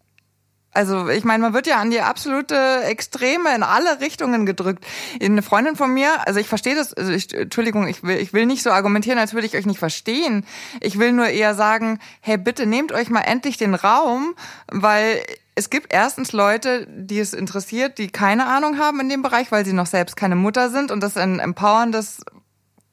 [0.71, 4.85] Also ich meine, man wird ja an die absolute Extreme in alle Richtungen gedrückt.
[5.21, 8.45] Eine Freundin von mir, also ich verstehe das, also ich, Entschuldigung, ich will, ich will
[8.45, 10.45] nicht so argumentieren, als würde ich euch nicht verstehen.
[10.79, 14.35] Ich will nur eher sagen, hey, bitte nehmt euch mal endlich den Raum,
[14.67, 15.23] weil
[15.55, 19.65] es gibt erstens Leute, die es interessiert, die keine Ahnung haben in dem Bereich, weil
[19.65, 22.21] sie noch selbst keine Mutter sind und das ein empowerndes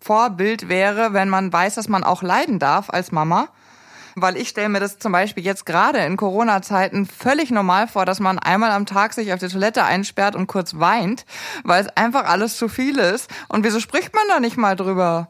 [0.00, 3.48] Vorbild wäre, wenn man weiß, dass man auch leiden darf als Mama.
[4.18, 8.18] Weil ich stelle mir das zum Beispiel jetzt gerade in Corona-Zeiten völlig normal vor, dass
[8.18, 11.26] man einmal am Tag sich auf die Toilette einsperrt und kurz weint,
[11.64, 13.30] weil es einfach alles zu viel ist.
[13.48, 15.28] Und wieso spricht man da nicht mal drüber?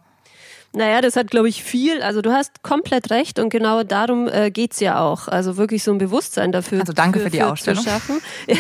[0.77, 2.03] Naja, das hat, glaube ich, viel.
[2.03, 5.27] Also du hast komplett recht und genau darum äh, geht's ja auch.
[5.27, 6.81] Also wirklich so ein Bewusstsein dafür.
[6.81, 7.83] Also danke für, für die für Ausstellung.
[7.83, 8.21] Zu schaffen.
[8.47, 8.57] Ja.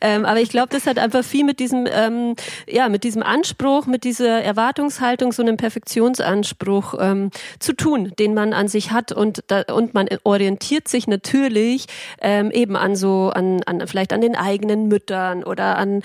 [0.00, 2.34] Ähm, aber ich glaube, das hat einfach viel mit diesem, ähm,
[2.68, 8.52] ja, mit diesem Anspruch, mit dieser Erwartungshaltung, so einem Perfektionsanspruch ähm, zu tun, den man
[8.52, 11.86] an sich hat und da, und man orientiert sich natürlich
[12.20, 16.02] ähm, eben an so, an, an vielleicht an den eigenen Müttern oder an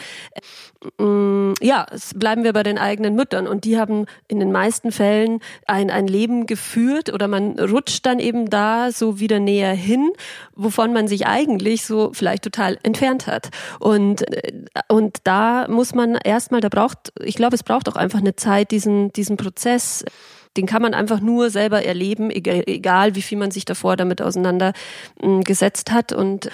[1.62, 5.90] ja, bleiben wir bei den eigenen Müttern und die haben in den meisten Fällen ein,
[5.90, 10.12] ein Leben geführt oder man rutscht dann eben da so wieder näher hin,
[10.56, 13.50] wovon man sich eigentlich so vielleicht total entfernt hat.
[13.80, 14.52] Und, äh,
[14.88, 18.72] und da muss man erstmal, da braucht, ich glaube, es braucht auch einfach eine Zeit,
[18.72, 20.06] diesen, diesen Prozess
[20.56, 24.24] den kann man einfach nur selber erleben, egal, egal wie viel man sich davor damit
[24.24, 26.14] auseinandergesetzt hat.
[26.14, 26.50] Und,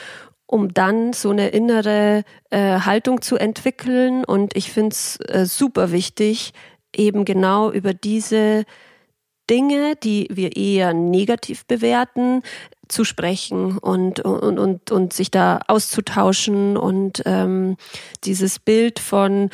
[0.53, 4.23] um dann so eine innere äh, Haltung zu entwickeln.
[4.23, 6.53] Und ich finde es äh, super wichtig,
[6.95, 8.65] eben genau über diese
[9.49, 12.43] Dinge, die wir eher negativ bewerten,
[12.87, 17.75] zu sprechen und, und, und, und sich da auszutauschen und ähm,
[18.23, 19.49] dieses Bild von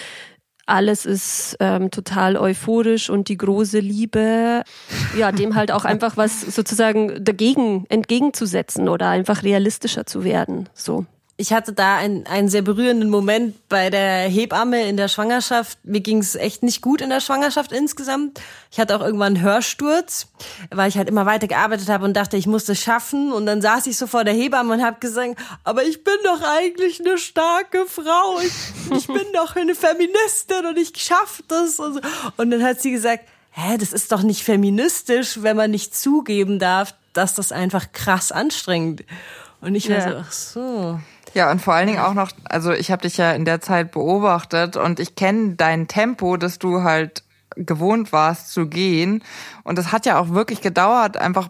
[0.69, 4.63] alles ist ähm, total euphorisch und die große Liebe,
[5.17, 10.69] ja, dem halt auch einfach was sozusagen dagegen entgegenzusetzen oder einfach realistischer zu werden.
[10.73, 11.05] So
[11.39, 15.77] ich hatte da einen, einen sehr berührenden Moment bei der Hebamme in der Schwangerschaft.
[15.83, 18.41] Mir ging es echt nicht gut in der Schwangerschaft insgesamt.
[18.71, 20.27] Ich hatte auch irgendwann einen Hörsturz,
[20.69, 23.31] weil ich halt immer weiter gearbeitet habe und dachte, ich muss das schaffen.
[23.31, 26.41] Und dann saß ich so vor der Hebamme und habe gesagt, aber ich bin doch
[26.41, 28.41] eigentlich eine starke Frau.
[28.41, 31.79] Ich, ich bin doch eine Feministin und ich schaff das.
[31.79, 32.01] Und, so.
[32.35, 36.59] und dann hat sie gesagt, hä, das ist doch nicht feministisch, wenn man nicht zugeben
[36.59, 39.05] darf, dass das einfach krass anstrengend.
[39.61, 40.09] Und ich war ja.
[40.09, 40.99] so, ach so.
[41.33, 43.91] Ja, und vor allen Dingen auch noch, also ich habe dich ja in der Zeit
[43.91, 47.23] beobachtet und ich kenne dein Tempo, dass du halt
[47.55, 49.23] gewohnt warst zu gehen.
[49.63, 51.49] Und das hat ja auch wirklich gedauert, einfach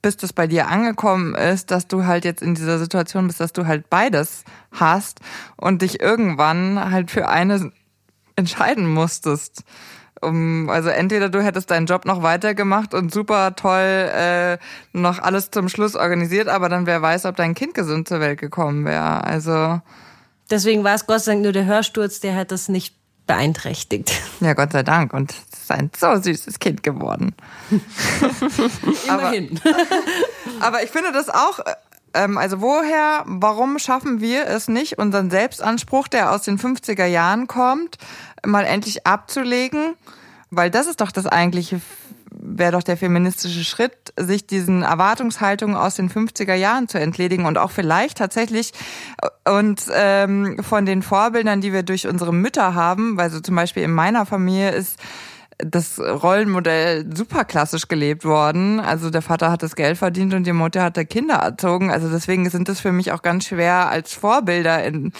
[0.00, 3.52] bis das bei dir angekommen ist, dass du halt jetzt in dieser Situation bist, dass
[3.52, 5.20] du halt beides hast
[5.56, 7.72] und dich irgendwann halt für eine
[8.36, 9.64] entscheiden musstest.
[10.20, 14.58] Um, also entweder du hättest deinen Job noch weitergemacht und super toll äh,
[14.92, 18.40] noch alles zum Schluss organisiert, aber dann wer weiß, ob dein Kind gesund zur Welt
[18.40, 19.24] gekommen wäre.
[19.24, 19.80] Also
[20.50, 22.94] deswegen war es Gott sei Dank nur der Hörsturz, der hat das nicht
[23.28, 24.10] beeinträchtigt.
[24.40, 25.12] Ja, Gott sei Dank.
[25.12, 27.34] Und es ist ein so süßes Kind geworden.
[29.06, 29.60] Immerhin.
[30.58, 31.60] Aber, aber ich finde das auch
[32.18, 37.46] ähm, also woher, warum schaffen wir es nicht, unseren Selbstanspruch, der aus den 50er Jahren
[37.46, 37.96] kommt,
[38.44, 39.94] mal endlich abzulegen?
[40.50, 41.80] Weil das ist doch das eigentliche,
[42.30, 47.58] wäre doch der feministische Schritt, sich diesen Erwartungshaltungen aus den 50er Jahren zu entledigen und
[47.58, 48.72] auch vielleicht tatsächlich
[49.22, 53.54] äh, und ähm, von den Vorbildern, die wir durch unsere Mütter haben, weil so zum
[53.54, 54.98] Beispiel in meiner Familie ist
[55.58, 58.80] das Rollenmodell super klassisch gelebt worden.
[58.80, 61.90] Also der Vater hat das Geld verdient und die Mutter hat da Kinder erzogen.
[61.90, 65.12] Also deswegen sind das für mich auch ganz schwer als Vorbilder in,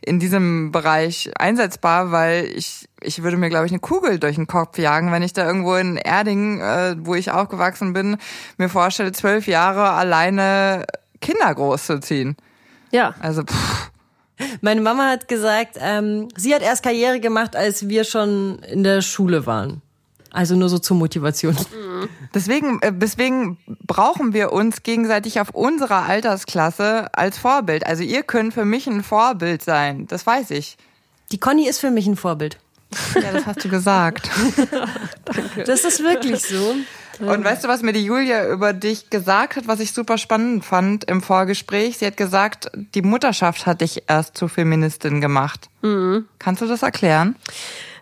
[0.00, 4.46] in diesem Bereich einsetzbar, weil ich ich würde mir, glaube ich, eine Kugel durch den
[4.46, 8.16] Kopf jagen, wenn ich da irgendwo in Erding, äh, wo ich aufgewachsen bin,
[8.58, 10.86] mir vorstelle, zwölf Jahre alleine
[11.20, 12.36] Kinder großzuziehen.
[12.92, 13.14] Ja.
[13.20, 13.91] Also, pff.
[14.60, 19.02] Meine Mama hat gesagt, ähm, sie hat erst Karriere gemacht, als wir schon in der
[19.02, 19.82] Schule waren.
[20.30, 21.54] Also nur so zur Motivation.
[22.34, 27.86] Deswegen, äh, deswegen brauchen wir uns gegenseitig auf unserer Altersklasse als Vorbild.
[27.86, 30.78] Also ihr könnt für mich ein Vorbild sein, das weiß ich.
[31.32, 32.58] Die Conny ist für mich ein Vorbild.
[33.14, 34.30] Ja, das hast du gesagt.
[35.64, 36.74] Das ist wirklich so.
[37.20, 40.64] Und weißt du, was mir die Julia über dich gesagt hat, was ich super spannend
[40.64, 41.98] fand im Vorgespräch?
[41.98, 45.68] Sie hat gesagt, die Mutterschaft hat dich erst zur Feministin gemacht.
[46.38, 47.36] Kannst du das erklären?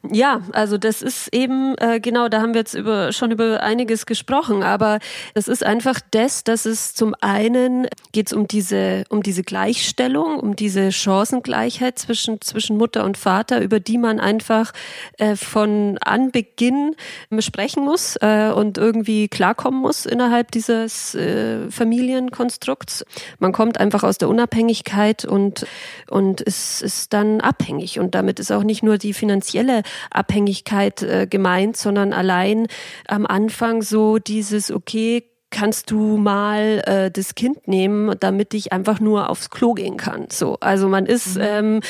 [0.08, 4.06] Ja, also das ist eben äh, genau, da haben wir jetzt über schon über einiges
[4.06, 4.98] gesprochen, aber
[5.34, 10.40] es ist einfach das, dass es zum einen geht es um diese um diese Gleichstellung,
[10.40, 14.72] um diese Chancengleichheit zwischen zwischen Mutter und Vater, über die man einfach
[15.18, 16.96] äh, von Anbeginn
[17.40, 23.04] sprechen muss äh, und irgendwie klarkommen muss innerhalb dieses äh, Familienkonstrukts.
[23.38, 25.66] Man kommt einfach aus der Unabhängigkeit und
[26.08, 31.26] und ist ist dann abhängig und damit ist auch nicht nur die finanzielle Abhängigkeit äh,
[31.28, 32.66] gemeint, sondern allein
[33.08, 39.00] am Anfang so dieses, okay, kannst du mal äh, das Kind nehmen, damit ich einfach
[39.00, 40.28] nur aufs Klo gehen kann.
[40.30, 41.42] So, also man ist, mhm.
[41.42, 41.80] ähm,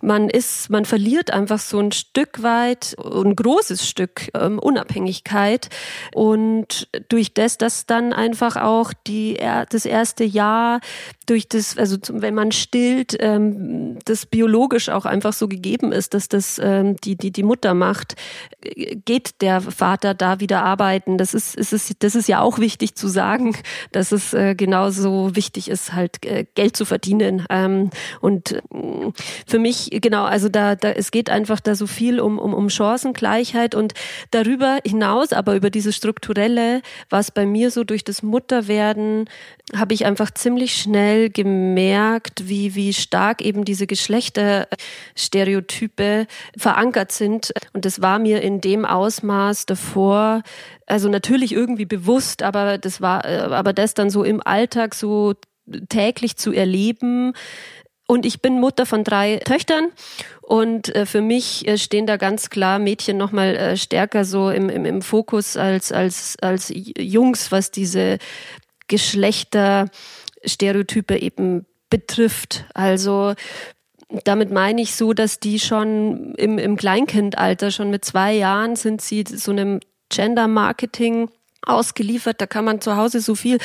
[0.00, 5.68] man ist, man verliert einfach so ein Stück weit, ein großes Stück ähm, Unabhängigkeit
[6.14, 10.80] und durch das, dass dann einfach auch die das erste Jahr
[11.26, 16.28] durch das, also wenn man stillt, ähm, das biologisch auch einfach so gegeben ist, dass
[16.28, 18.16] das ähm, die die die Mutter macht,
[19.04, 21.18] geht der Vater da wieder arbeiten.
[21.18, 23.56] Das ist, ist es, das ist ja auch wichtig zu sagen,
[23.92, 27.44] dass es äh, genauso wichtig ist, halt äh, Geld zu verdienen.
[27.50, 28.60] Ähm, und äh,
[29.46, 32.70] für mich, genau, also da, da, es geht einfach da so viel um, um, um
[32.70, 33.94] Chancengleichheit und
[34.30, 39.28] darüber hinaus, aber über dieses Strukturelle, was bei mir so durch das Mutterwerden,
[39.74, 47.54] habe ich einfach ziemlich schnell gemerkt, wie, wie stark eben diese Geschlechterstereotype verankert sind.
[47.72, 50.42] Und das war mir in dem Ausmaß davor
[50.92, 55.34] also natürlich irgendwie bewusst, aber das war, äh, aber das dann so im Alltag so
[55.88, 57.32] täglich zu erleben.
[58.06, 59.88] Und ich bin Mutter von drei Töchtern
[60.42, 64.84] und äh, für mich äh, stehen da ganz klar Mädchen nochmal stärker so im, im,
[64.84, 68.18] im Fokus als, als, als Jungs, was diese
[70.42, 72.64] Geschlechterstereotype eben betrifft.
[72.74, 73.34] Also
[74.24, 79.00] damit meine ich so, dass die schon im, im Kleinkindalter, schon mit zwei Jahren sind
[79.00, 81.30] sie so einem Gender Marketing
[81.64, 82.40] ausgeliefert.
[82.40, 83.58] Da kann man zu Hause so viel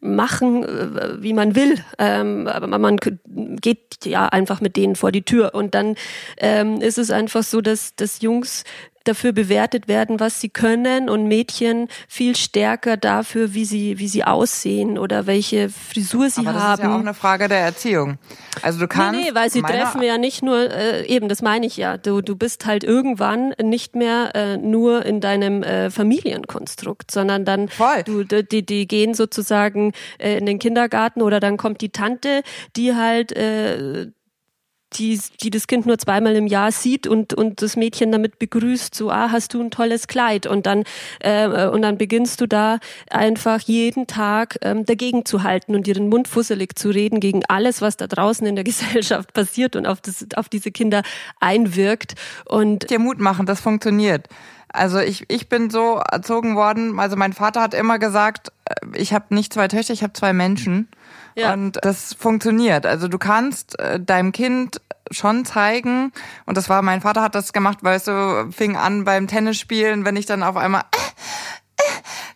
[0.00, 1.76] machen, äh, wie man will.
[1.98, 5.54] Ähm, aber man geht ja einfach mit denen vor die Tür.
[5.54, 5.94] Und dann
[6.38, 8.64] ähm, ist es einfach so, dass, dass Jungs
[9.04, 14.24] dafür bewertet werden, was sie können und Mädchen viel stärker dafür, wie sie, wie sie
[14.24, 16.70] aussehen oder welche Frisur sie Aber das haben.
[16.70, 18.18] Das ist ja auch eine Frage der Erziehung.
[18.62, 19.18] Also du kannst.
[19.18, 21.96] Nee, nee weil sie treffen ja nicht nur, äh, eben, das meine ich ja.
[21.96, 27.68] Du, du bist halt irgendwann nicht mehr äh, nur in deinem äh, Familienkonstrukt, sondern dann
[27.68, 28.02] Voll.
[28.04, 32.42] du, die, die gehen sozusagen äh, in den Kindergarten oder dann kommt die Tante,
[32.76, 34.06] die halt äh,
[34.98, 38.94] die, die das Kind nur zweimal im Jahr sieht und, und das Mädchen damit begrüßt,
[38.94, 40.46] so, ah, hast du ein tolles Kleid.
[40.46, 40.84] Und dann,
[41.20, 42.78] äh, und dann beginnst du da
[43.10, 47.80] einfach jeden Tag ähm, dagegen zu halten und ihren Mund fusselig zu reden gegen alles,
[47.80, 51.02] was da draußen in der Gesellschaft passiert und auf, das, auf diese Kinder
[51.40, 52.14] einwirkt.
[52.44, 54.28] Und dir Mut machen, das funktioniert.
[54.72, 59.12] Also ich, ich bin so erzogen worden, also mein Vater hat immer gesagt, äh, ich
[59.12, 60.88] habe nicht zwei Töchter, ich habe zwei Menschen.
[61.34, 61.52] Ja.
[61.52, 62.86] Und das funktioniert.
[62.86, 66.12] Also du kannst äh, deinem Kind schon zeigen,
[66.46, 70.04] und das war, mein Vater hat das gemacht, weil es so fing an beim Tennisspielen,
[70.04, 71.82] wenn ich dann auf einmal äh, äh,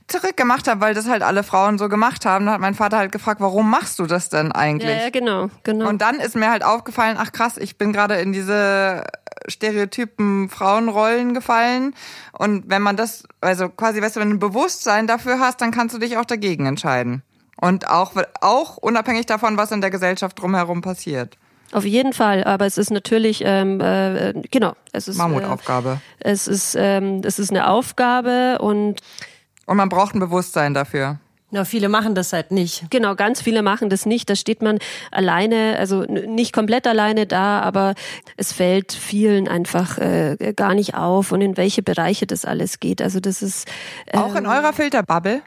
[0.09, 3.13] zurückgemacht habe, weil das halt alle Frauen so gemacht haben, dann hat mein Vater halt
[3.13, 4.91] gefragt, warum machst du das denn eigentlich?
[4.91, 5.89] Ja, ja genau, genau.
[5.89, 9.05] Und dann ist mir halt aufgefallen, ach krass, ich bin gerade in diese
[9.49, 11.95] Stereotypen Frauenrollen gefallen.
[12.33, 15.71] Und wenn man das, also quasi, weißt du, wenn du ein Bewusstsein dafür hast, dann
[15.71, 17.23] kannst du dich auch dagegen entscheiden.
[17.61, 21.39] Und auch, auch unabhängig davon, was in der Gesellschaft drumherum passiert.
[21.73, 26.01] Auf jeden Fall, aber es ist natürlich ähm, äh, genau, es ist Mammutaufgabe.
[26.21, 29.01] Äh, es ist ähm, es ist eine Aufgabe und
[29.67, 31.19] und man braucht ein Bewusstsein dafür.
[31.51, 32.91] Ja, viele machen das halt nicht.
[32.91, 34.29] Genau, ganz viele machen das nicht.
[34.29, 34.79] Da steht man
[35.13, 37.95] alleine, also nicht komplett alleine da, aber
[38.37, 43.01] es fällt vielen einfach äh, gar nicht auf und in welche Bereiche das alles geht.
[43.01, 43.69] Also das ist
[44.09, 45.43] ähm, auch in ähm, eurer Filterbubble.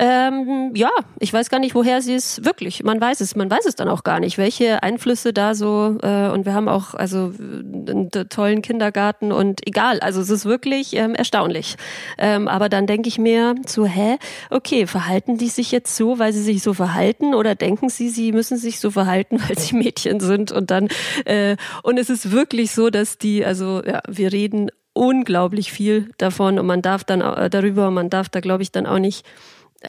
[0.00, 2.84] Ähm, ja, ich weiß gar nicht, woher sie es wirklich.
[2.84, 5.98] Man weiß es, man weiß es dann auch gar nicht, welche Einflüsse da so.
[6.02, 9.98] Äh, und wir haben auch also einen tollen Kindergarten und egal.
[9.98, 11.74] Also es ist wirklich ähm, erstaunlich.
[12.16, 14.18] Ähm, aber dann denke ich mir so, hä,
[14.50, 18.30] okay, verhalten die sich jetzt so, weil sie sich so verhalten, oder denken sie, sie
[18.30, 20.52] müssen sich so verhalten, weil sie Mädchen sind?
[20.52, 20.88] Und dann
[21.24, 26.58] äh, und es ist wirklich so, dass die, also ja, wir reden unglaublich viel davon
[26.58, 29.24] und man darf dann äh, darüber, man darf da glaube ich dann auch nicht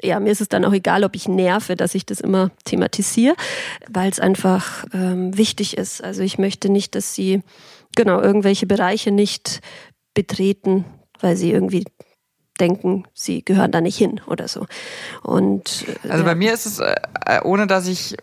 [0.03, 3.35] ja, mir ist es dann auch egal, ob ich nerve, dass ich das immer thematisiere,
[3.89, 6.03] weil es einfach ähm, wichtig ist.
[6.03, 7.41] Also ich möchte nicht, dass sie
[7.95, 9.61] genau irgendwelche Bereiche nicht
[10.13, 10.85] betreten,
[11.19, 11.85] weil sie irgendwie
[12.59, 14.65] denken, sie gehören da nicht hin oder so.
[15.23, 16.95] Und äh, also bei mir ist es, äh,
[17.43, 18.15] ohne dass ich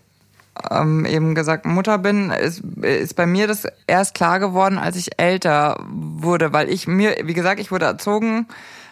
[0.71, 5.19] ähm, eben gesagt Mutter bin, ist, ist bei mir das erst klar geworden, als ich
[5.19, 8.47] älter wurde, weil ich mir, wie gesagt, ich wurde erzogen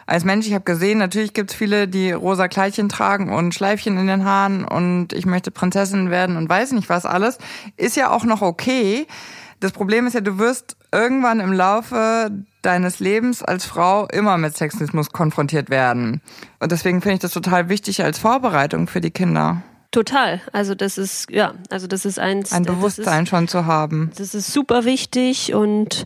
[0.07, 4.07] als Mensch, ich habe gesehen, natürlich gibt's viele, die rosa Kleidchen tragen und Schleifchen in
[4.07, 7.39] den Haaren und ich möchte Prinzessin werden und weiß nicht was alles.
[7.77, 9.07] Ist ja auch noch okay.
[9.61, 12.31] Das Problem ist ja, du wirst irgendwann im Laufe
[12.61, 16.21] deines Lebens als Frau immer mit Sexismus konfrontiert werden.
[16.61, 19.63] Und deswegen finde ich das total wichtig als Vorbereitung für die Kinder.
[19.91, 20.41] Total.
[20.53, 22.53] Also das ist ja, also das ist eins.
[22.53, 24.11] Ein Bewusstsein ist, schon zu haben.
[24.19, 26.05] Das ist super wichtig und.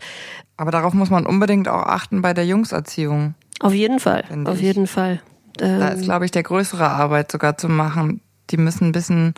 [0.59, 3.35] Aber darauf muss man unbedingt auch achten bei der Jungserziehung.
[3.61, 4.63] Auf jeden Fall, auf ich.
[4.63, 5.21] jeden Fall.
[5.61, 8.23] Ähm, da ist, glaube ich, der größere Arbeit sogar zu machen.
[8.51, 9.35] Die müssen ein bisschen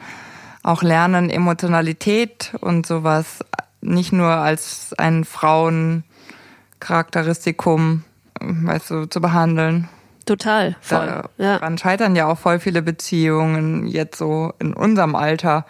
[0.63, 3.39] auch lernen, Emotionalität und sowas
[3.81, 8.05] nicht nur als ein Frauencharakteristikum,
[8.41, 9.89] weißt du, zu behandeln.
[10.27, 11.25] Total, voll.
[11.39, 11.79] Daran ja.
[11.79, 15.65] scheitern ja auch voll viele Beziehungen jetzt so in unserem Alter,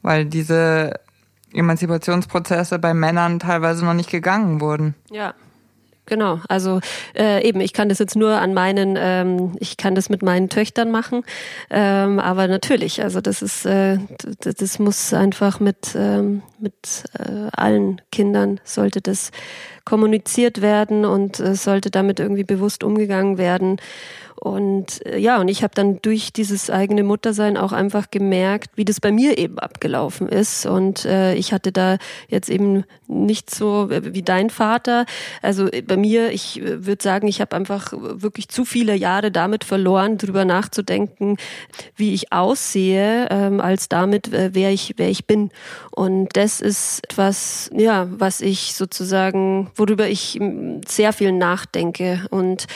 [0.00, 0.98] weil diese
[1.52, 4.94] Emanzipationsprozesse bei Männern teilweise noch nicht gegangen wurden.
[5.10, 5.34] Ja,
[6.06, 6.80] Genau, also
[7.16, 10.48] äh, eben, ich kann das jetzt nur an meinen, ähm, ich kann das mit meinen
[10.48, 11.22] Töchtern machen,
[11.70, 13.98] ähm, aber natürlich, also das ist, äh,
[14.40, 19.32] das, das muss einfach mit ähm, mit äh, allen Kindern sollte das
[19.84, 23.80] kommuniziert werden und äh, sollte damit irgendwie bewusst umgegangen werden.
[24.42, 28.84] Und äh, ja, und ich habe dann durch dieses eigene Muttersein auch einfach gemerkt, wie
[28.84, 30.66] das bei mir eben abgelaufen ist.
[30.66, 35.06] Und äh, ich hatte da jetzt eben nicht so wie dein Vater.
[35.42, 39.30] Also äh, bei mir, ich äh, würde sagen, ich habe einfach wirklich zu viele Jahre
[39.30, 41.36] damit verloren, drüber nachzudenken,
[41.94, 45.50] wie ich aussehe, ähm, als damit, äh, wer ich, wer ich bin.
[45.92, 50.40] Und das ist etwas, ja, was ich sozusagen, worüber ich
[50.88, 52.66] sehr viel nachdenke und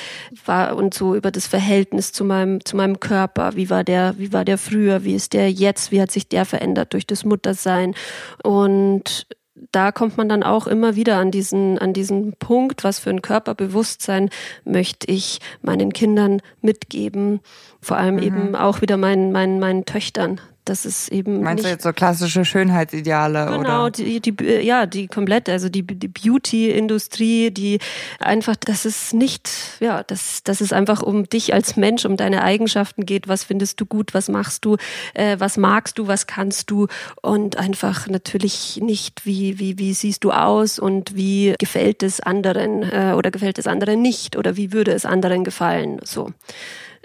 [0.44, 3.56] war und so über das Verhältnis zu meinem, zu meinem Körper.
[3.56, 5.04] Wie war der, wie war der früher?
[5.04, 5.90] Wie ist der jetzt?
[5.90, 7.94] Wie hat sich der verändert durch das Muttersein?
[8.42, 9.26] Und
[9.72, 13.22] da kommt man dann auch immer wieder an diesen, an diesen Punkt, was für ein
[13.22, 14.28] Körperbewusstsein
[14.64, 17.40] möchte ich meinen Kindern mitgeben,
[17.80, 18.22] vor allem mhm.
[18.22, 21.42] eben auch wieder meinen, meinen, meinen Töchtern, das ist eben.
[21.42, 23.62] Meinst du jetzt so klassische Schönheitsideale genau, oder?
[23.62, 27.78] Genau, die, die, ja, die komplette, also die, die Beauty-Industrie, die
[28.18, 29.48] einfach, das ist nicht,
[29.80, 33.28] ja, dass, dass es einfach um dich als Mensch, um deine Eigenschaften geht.
[33.28, 34.12] Was findest du gut?
[34.12, 34.76] Was machst du?
[35.14, 36.08] Äh, was magst du?
[36.08, 36.88] Was kannst du?
[37.22, 42.82] Und einfach natürlich nicht, wie, wie, wie siehst du aus und wie gefällt es anderen
[42.82, 46.00] äh, oder gefällt es anderen nicht oder wie würde es anderen gefallen?
[46.04, 46.32] So.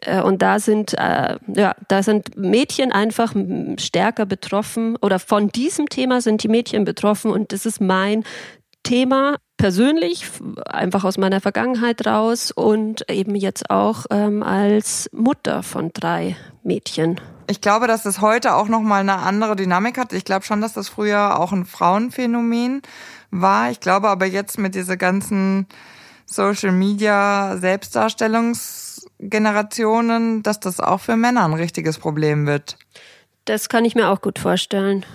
[0.01, 3.33] Äh, und da sind, äh, ja, da sind Mädchen einfach
[3.77, 8.23] stärker betroffen oder von diesem Thema sind die Mädchen betroffen und das ist mein
[8.83, 10.25] Thema persönlich,
[10.65, 17.21] einfach aus meiner Vergangenheit raus und eben jetzt auch ähm, als Mutter von drei Mädchen.
[17.47, 20.13] Ich glaube, dass es heute auch noch mal eine andere Dynamik hat.
[20.13, 22.81] Ich glaube schon, dass das früher auch ein Frauenphänomen
[23.29, 23.69] war.
[23.69, 25.67] Ich glaube aber jetzt mit dieser ganzen
[26.25, 28.90] Social Media Selbstdarstellungs
[29.22, 32.78] Generationen, dass das auch für Männer ein richtiges Problem wird.
[33.45, 35.05] Das kann ich mir auch gut vorstellen.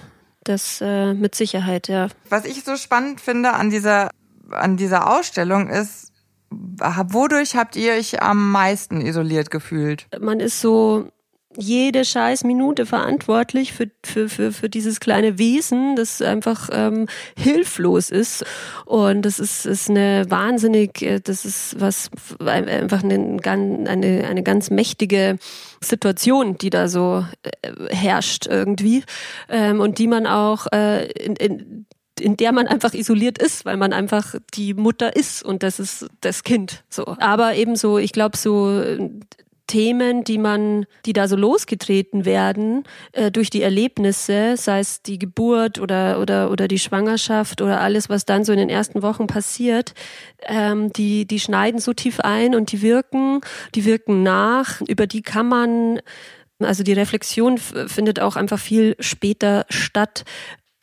[0.45, 2.09] Das äh, mit Sicherheit, ja.
[2.29, 4.11] Was ich so spannend finde an dieser,
[4.51, 6.13] an dieser Ausstellung ist,
[6.51, 10.07] wodurch habt ihr euch am meisten isoliert gefühlt?
[10.21, 11.11] Man ist so
[11.59, 18.11] jede scheiß Minute verantwortlich für, für, für, für dieses kleine Wesen, das einfach ähm, hilflos
[18.11, 18.45] ist.
[18.85, 22.11] Und das ist, ist eine wahnsinnig, äh, das ist was
[22.45, 25.39] einfach eine, eine, eine ganz mächtige
[25.81, 29.05] Situation, die da so äh, herrscht irgendwie.
[29.49, 31.87] Ähm, und die man auch äh, in, in
[32.19, 36.07] in der man einfach isoliert ist, weil man einfach die Mutter ist und das ist
[36.23, 36.83] das Kind.
[36.89, 38.83] So, aber ebenso, ich glaube so
[39.67, 45.19] Themen, die man, die da so losgetreten werden äh, durch die Erlebnisse, sei es die
[45.19, 49.27] Geburt oder oder oder die Schwangerschaft oder alles, was dann so in den ersten Wochen
[49.27, 49.95] passiert,
[50.43, 53.41] ähm, die die schneiden so tief ein und die wirken,
[53.75, 54.81] die wirken nach.
[54.83, 56.01] Über die kann man
[56.61, 60.25] also die Reflexion findet auch einfach viel später statt,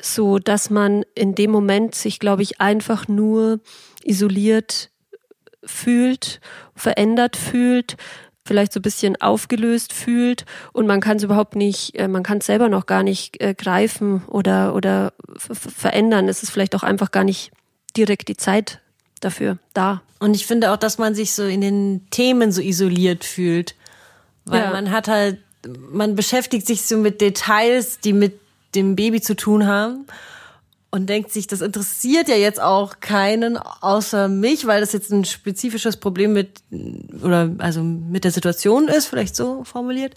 [0.01, 3.59] so dass man in dem Moment sich, glaube ich, einfach nur
[4.03, 4.91] isoliert
[5.65, 6.41] fühlt,
[6.75, 7.95] verändert fühlt,
[8.45, 12.39] vielleicht so ein bisschen aufgelöst fühlt und man kann es überhaupt nicht, äh, man kann
[12.39, 16.27] es selber noch gar nicht äh, greifen oder, oder verändern.
[16.27, 17.51] Es ist vielleicht auch einfach gar nicht
[17.95, 18.79] direkt die Zeit
[19.21, 20.01] dafür da.
[20.19, 23.75] Und ich finde auch, dass man sich so in den Themen so isoliert fühlt.
[24.45, 24.71] Weil ja.
[24.71, 25.39] man hat halt,
[25.91, 28.39] man beschäftigt sich so mit Details, die mit
[28.75, 30.05] dem Baby zu tun haben
[30.93, 35.25] und denkt sich, das interessiert ja jetzt auch keinen außer mich, weil das jetzt ein
[35.25, 36.61] spezifisches Problem mit
[37.23, 40.13] oder also mit der Situation ist, vielleicht so formuliert.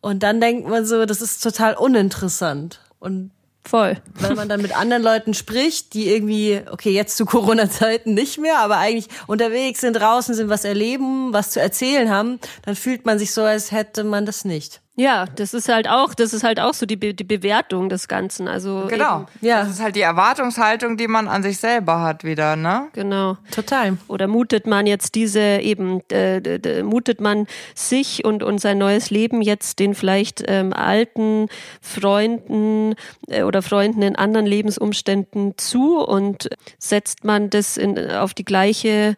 [0.00, 2.78] Und dann denkt man so, das ist total uninteressant.
[3.00, 3.32] Und
[3.66, 3.96] Voll.
[4.20, 8.60] Wenn man dann mit anderen Leuten spricht, die irgendwie, okay, jetzt zu Corona-Zeiten nicht mehr,
[8.60, 13.18] aber eigentlich unterwegs sind, draußen sind, was erleben, was zu erzählen haben, dann fühlt man
[13.18, 14.82] sich so, als hätte man das nicht.
[14.96, 18.06] Ja, das ist halt auch, das ist halt auch so die, Be die Bewertung des
[18.06, 18.46] Ganzen.
[18.46, 22.22] Also genau, eben, ja, das ist halt die Erwartungshaltung, die man an sich selber hat
[22.22, 22.88] wieder, ne?
[22.92, 23.98] Genau, total.
[24.06, 29.42] Oder mutet man jetzt diese eben, äh, mutet man sich und und sein neues Leben
[29.42, 31.48] jetzt den vielleicht ähm, alten
[31.80, 32.94] Freunden
[33.26, 39.16] äh, oder Freunden in anderen Lebensumständen zu und setzt man das in, auf die gleiche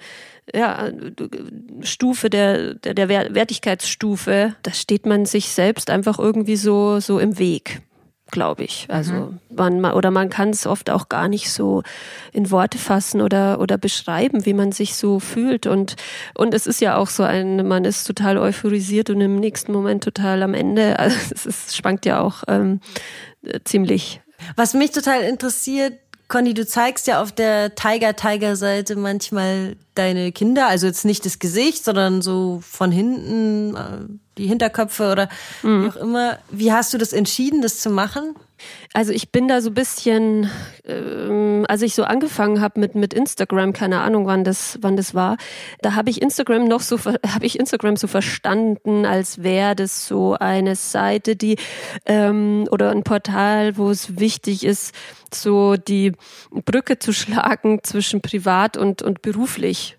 [0.55, 0.91] ja,
[1.83, 7.39] Stufe der, der, der Wertigkeitsstufe, da steht man sich selbst einfach irgendwie so, so im
[7.39, 7.83] Weg
[8.31, 8.87] glaube ich.
[8.89, 9.41] Also mhm.
[9.55, 11.83] man oder man kann es oft auch gar nicht so
[12.33, 15.97] in Worte fassen oder oder beschreiben, wie man sich so fühlt und
[16.35, 20.03] und es ist ja auch so ein, man ist total euphorisiert und im nächsten Moment
[20.03, 20.97] total am Ende.
[21.07, 22.81] Also es ist, schwankt ja auch ähm,
[23.65, 24.21] ziemlich.
[24.57, 25.95] Was mich total interessiert,
[26.29, 31.85] Conny, du zeigst ja auf der Tiger-Tiger-Seite manchmal deine Kinder, also jetzt nicht das Gesicht,
[31.85, 35.29] sondern so von hinten, äh, die Hinterköpfe oder
[35.63, 35.85] mhm.
[35.85, 36.39] wie auch immer.
[36.51, 38.35] Wie hast du das entschieden, das zu machen?
[38.93, 40.51] Also ich bin da so ein bisschen,
[40.85, 45.15] ähm, als ich so angefangen habe mit mit Instagram, keine Ahnung, wann das wann das
[45.15, 45.37] war,
[45.83, 50.35] da habe ich Instagram noch so habe ich Instagram so verstanden, als wäre das so
[50.35, 51.57] eine Seite, die
[52.07, 54.95] ähm, oder ein Portal, wo es wichtig ist,
[55.33, 56.13] so die
[56.51, 59.99] Brücke zu schlagen zwischen privat und und beruflich.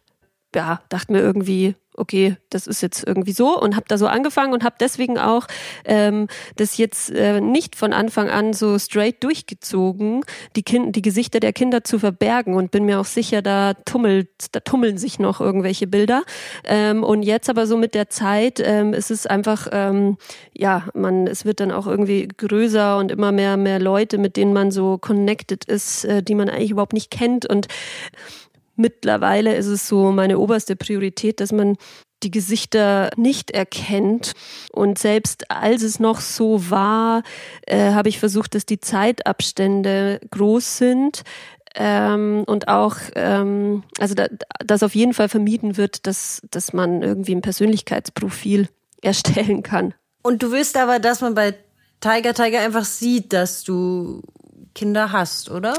[0.55, 4.53] Ja, dachte mir irgendwie, okay, das ist jetzt irgendwie so und habe da so angefangen
[4.53, 5.47] und habe deswegen auch
[5.83, 10.23] ähm, das jetzt äh, nicht von Anfang an so straight durchgezogen,
[10.55, 14.29] die, kind, die Gesichter der Kinder zu verbergen und bin mir auch sicher, da tummelt,
[14.51, 16.23] da tummeln sich noch irgendwelche Bilder.
[16.63, 20.17] Ähm, und jetzt aber so mit der Zeit ähm, ist es einfach, ähm,
[20.53, 24.53] ja, man, es wird dann auch irgendwie größer und immer mehr, mehr Leute, mit denen
[24.53, 27.67] man so connected ist, äh, die man eigentlich überhaupt nicht kennt und
[28.77, 31.75] Mittlerweile ist es so meine oberste Priorität, dass man
[32.23, 34.33] die Gesichter nicht erkennt.
[34.71, 37.23] Und selbst als es noch so war,
[37.65, 41.23] äh, habe ich versucht, dass die Zeitabstände groß sind.
[41.75, 44.27] Ähm, und auch, ähm, also da,
[44.65, 48.67] dass auf jeden Fall vermieden wird, dass, dass man irgendwie ein Persönlichkeitsprofil
[49.01, 49.93] erstellen kann.
[50.23, 51.53] Und du willst aber, dass man bei
[51.99, 54.21] Tiger Tiger einfach sieht, dass du
[54.77, 55.73] Kinder hast, oder?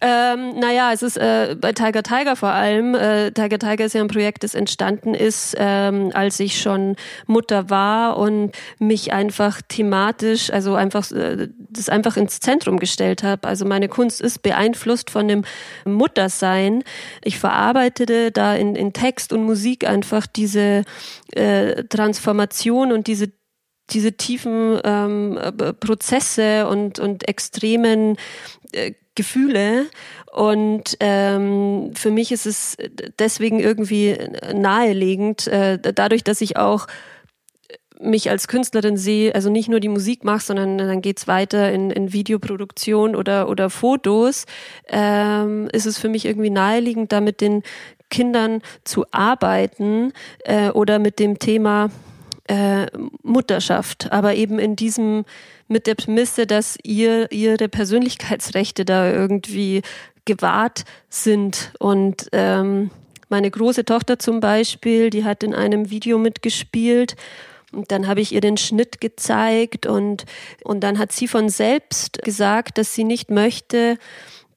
[0.00, 2.94] Ähm, naja, es ist äh, bei Tiger Tiger vor allem.
[2.94, 6.94] Äh, Tiger Tiger ist ja ein Projekt, das entstanden ist, ähm, als ich schon
[7.26, 13.48] Mutter war und mich einfach thematisch, also einfach äh, das einfach ins Zentrum gestellt habe.
[13.48, 15.44] Also meine Kunst ist beeinflusst von dem
[15.84, 16.84] Muttersein.
[17.24, 20.84] Ich verarbeitete da in, in Text und Musik einfach diese
[21.32, 23.32] äh, Transformation und diese
[23.90, 25.38] diese tiefen ähm,
[25.80, 28.16] Prozesse und, und extremen
[28.72, 29.86] äh, Gefühle.
[30.32, 32.76] Und ähm, für mich ist es
[33.18, 34.18] deswegen irgendwie
[34.52, 36.88] nahelegend, äh, dadurch, dass ich auch
[38.00, 41.90] mich als Künstlerin sehe, also nicht nur die Musik mache, sondern dann geht's weiter in,
[41.90, 44.46] in Videoproduktion oder, oder Fotos,
[44.88, 47.62] ähm, ist es für mich irgendwie naheliegend, da mit den
[48.10, 50.12] Kindern zu arbeiten
[50.44, 51.90] äh, oder mit dem Thema
[52.48, 52.86] äh,
[53.22, 55.24] Mutterschaft, aber eben in diesem
[55.68, 59.82] mit der Prämisse, dass ihr ihre Persönlichkeitsrechte da irgendwie
[60.24, 61.72] gewahrt sind.
[61.78, 62.90] Und ähm,
[63.28, 67.16] meine große Tochter zum Beispiel, die hat in einem Video mitgespielt
[67.72, 70.24] und dann habe ich ihr den Schnitt gezeigt und,
[70.62, 73.98] und dann hat sie von selbst gesagt, dass sie nicht möchte,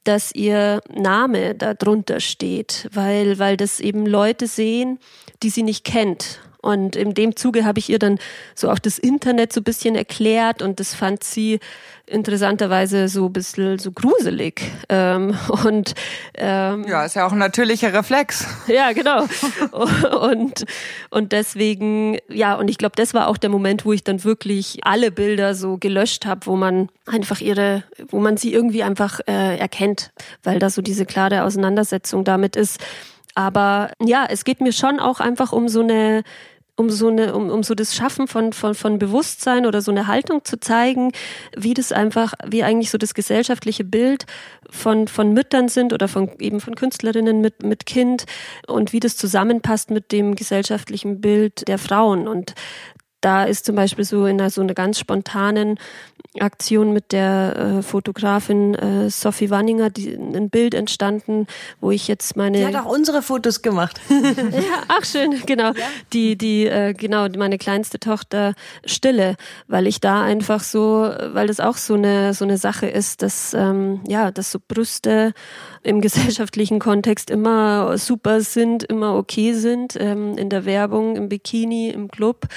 [0.04, 5.00] dass ihr Name da drunter steht, weil, weil das eben Leute sehen,
[5.42, 8.20] die sie nicht kennt Und in dem Zuge habe ich ihr dann
[8.54, 11.62] so auch das Internet so ein bisschen erklärt und das fand sie
[12.06, 14.64] interessanterweise so ein bisschen so gruselig.
[14.90, 15.96] Ähm, und
[16.34, 18.46] ähm, ja, ist ja auch ein natürlicher Reflex.
[18.68, 19.26] Ja, genau.
[20.20, 20.66] und,
[21.10, 24.80] und deswegen, ja, und ich glaube, das war auch der Moment, wo ich dann wirklich
[24.84, 29.58] alle Bilder so gelöscht habe, wo man einfach ihre, wo man sie irgendwie einfach äh,
[29.58, 30.12] erkennt,
[30.44, 32.82] weil da so diese klare Auseinandersetzung damit ist.
[33.36, 36.24] Aber ja, es geht mir schon auch einfach um so eine
[36.78, 40.08] um so eine, um, um so das Schaffen von, von, von Bewusstsein oder so eine
[40.08, 41.12] Haltung zu zeigen,
[41.58, 44.26] wie das einfach, wie eigentlich so das gesellschaftliche Bild
[44.70, 48.26] von, von Müttern sind oder von eben von Künstlerinnen mit, mit Kind
[48.68, 52.28] und wie das zusammenpasst mit dem gesellschaftlichen Bild der Frauen.
[52.28, 52.54] Und
[53.28, 55.78] da ist zum Beispiel so in einer, so einer ganz spontanen
[56.40, 61.46] Aktion mit der äh, Fotografin äh, Sophie Wanninger die, ein Bild entstanden,
[61.82, 62.60] wo ich jetzt meine.
[62.60, 64.00] Die hat auch unsere Fotos gemacht.
[64.10, 65.74] ja, ach schön, genau.
[65.74, 65.88] Ja.
[66.14, 68.54] Die, die, äh, genau, meine kleinste Tochter
[68.86, 69.36] Stille,
[69.68, 73.54] weil ich da einfach so, weil das auch so eine so eine Sache ist, dass
[73.54, 75.34] ähm, ja, dass so Brüste
[75.84, 81.90] im gesellschaftlichen Kontext immer super sind, immer okay sind, ähm, in der Werbung, im Bikini,
[81.90, 82.48] im Club.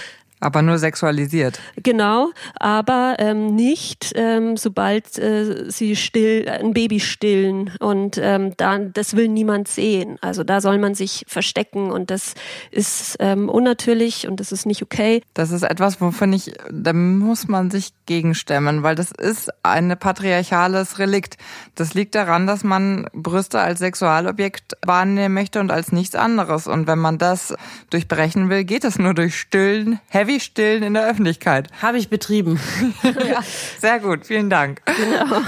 [0.41, 1.61] Aber nur sexualisiert.
[1.83, 8.93] Genau, aber ähm, nicht, ähm, sobald äh, sie still, ein Baby stillen und ähm, dann,
[8.93, 10.19] das will niemand sehen.
[10.21, 12.35] Also da soll man sich verstecken und das
[12.71, 15.23] ist ähm, unnatürlich und das ist nicht okay.
[15.35, 20.99] Das ist etwas, wovon ich, da muss man sich gegenstemmen, weil das ist ein patriarchales
[20.99, 21.37] Relikt.
[21.75, 26.67] Das liegt daran, dass man Brüste als Sexualobjekt wahrnehmen möchte und als nichts anderes.
[26.67, 27.55] Und wenn man das
[27.91, 31.69] durchbrechen will, geht es nur durch Stillen, Heavy Heavy-Stillen in der Öffentlichkeit.
[31.83, 32.61] Habe ich betrieben.
[33.03, 33.43] ja,
[33.79, 34.81] sehr gut, vielen Dank.
[34.85, 35.43] Genau.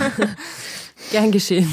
[1.10, 1.68] Gern geschehen.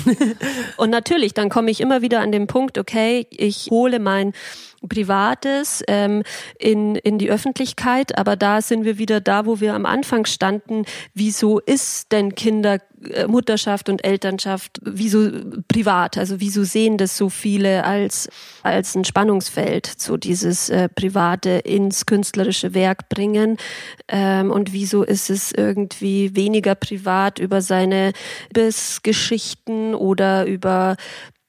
[0.78, 4.34] Und natürlich, dann komme ich immer wieder an den Punkt, okay, ich hole mein
[4.88, 6.24] Privates ähm,
[6.58, 10.86] in, in die Öffentlichkeit, aber da sind wir wieder da, wo wir am Anfang standen.
[11.14, 12.80] Wieso ist denn Kinder,
[13.12, 15.30] äh, Mutterschaft und Elternschaft, wieso
[15.68, 16.18] privat?
[16.18, 18.30] Also wieso sehen das so viele als,
[18.64, 23.58] als ein Spannungsfeld, so dieses äh, Private ins künstlerische Werk bringen?
[24.08, 28.14] Ähm, und wieso ist es irgendwie weniger privat über seine
[28.54, 30.96] Bissgeschichten oder über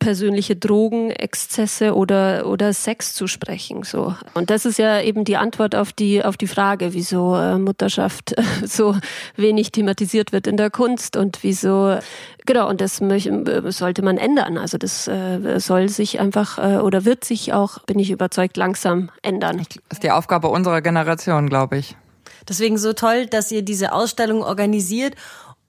[0.01, 4.17] persönliche Drogenexzesse oder oder Sex zu sprechen so.
[4.35, 8.37] Und das ist ja eben die Antwort auf die auf die Frage wieso äh, Mutterschaft
[8.37, 8.97] äh, so
[9.37, 11.99] wenig thematisiert wird in der Kunst und wieso
[12.47, 14.59] genau und das äh, sollte man ändern.
[14.59, 19.59] Also das äh, soll sich einfach oder wird sich auch bin ich überzeugt langsam ändern.
[19.59, 21.97] Das ist die Aufgabe unserer Generation glaube ich.
[22.49, 25.15] Deswegen so toll dass ihr diese Ausstellung organisiert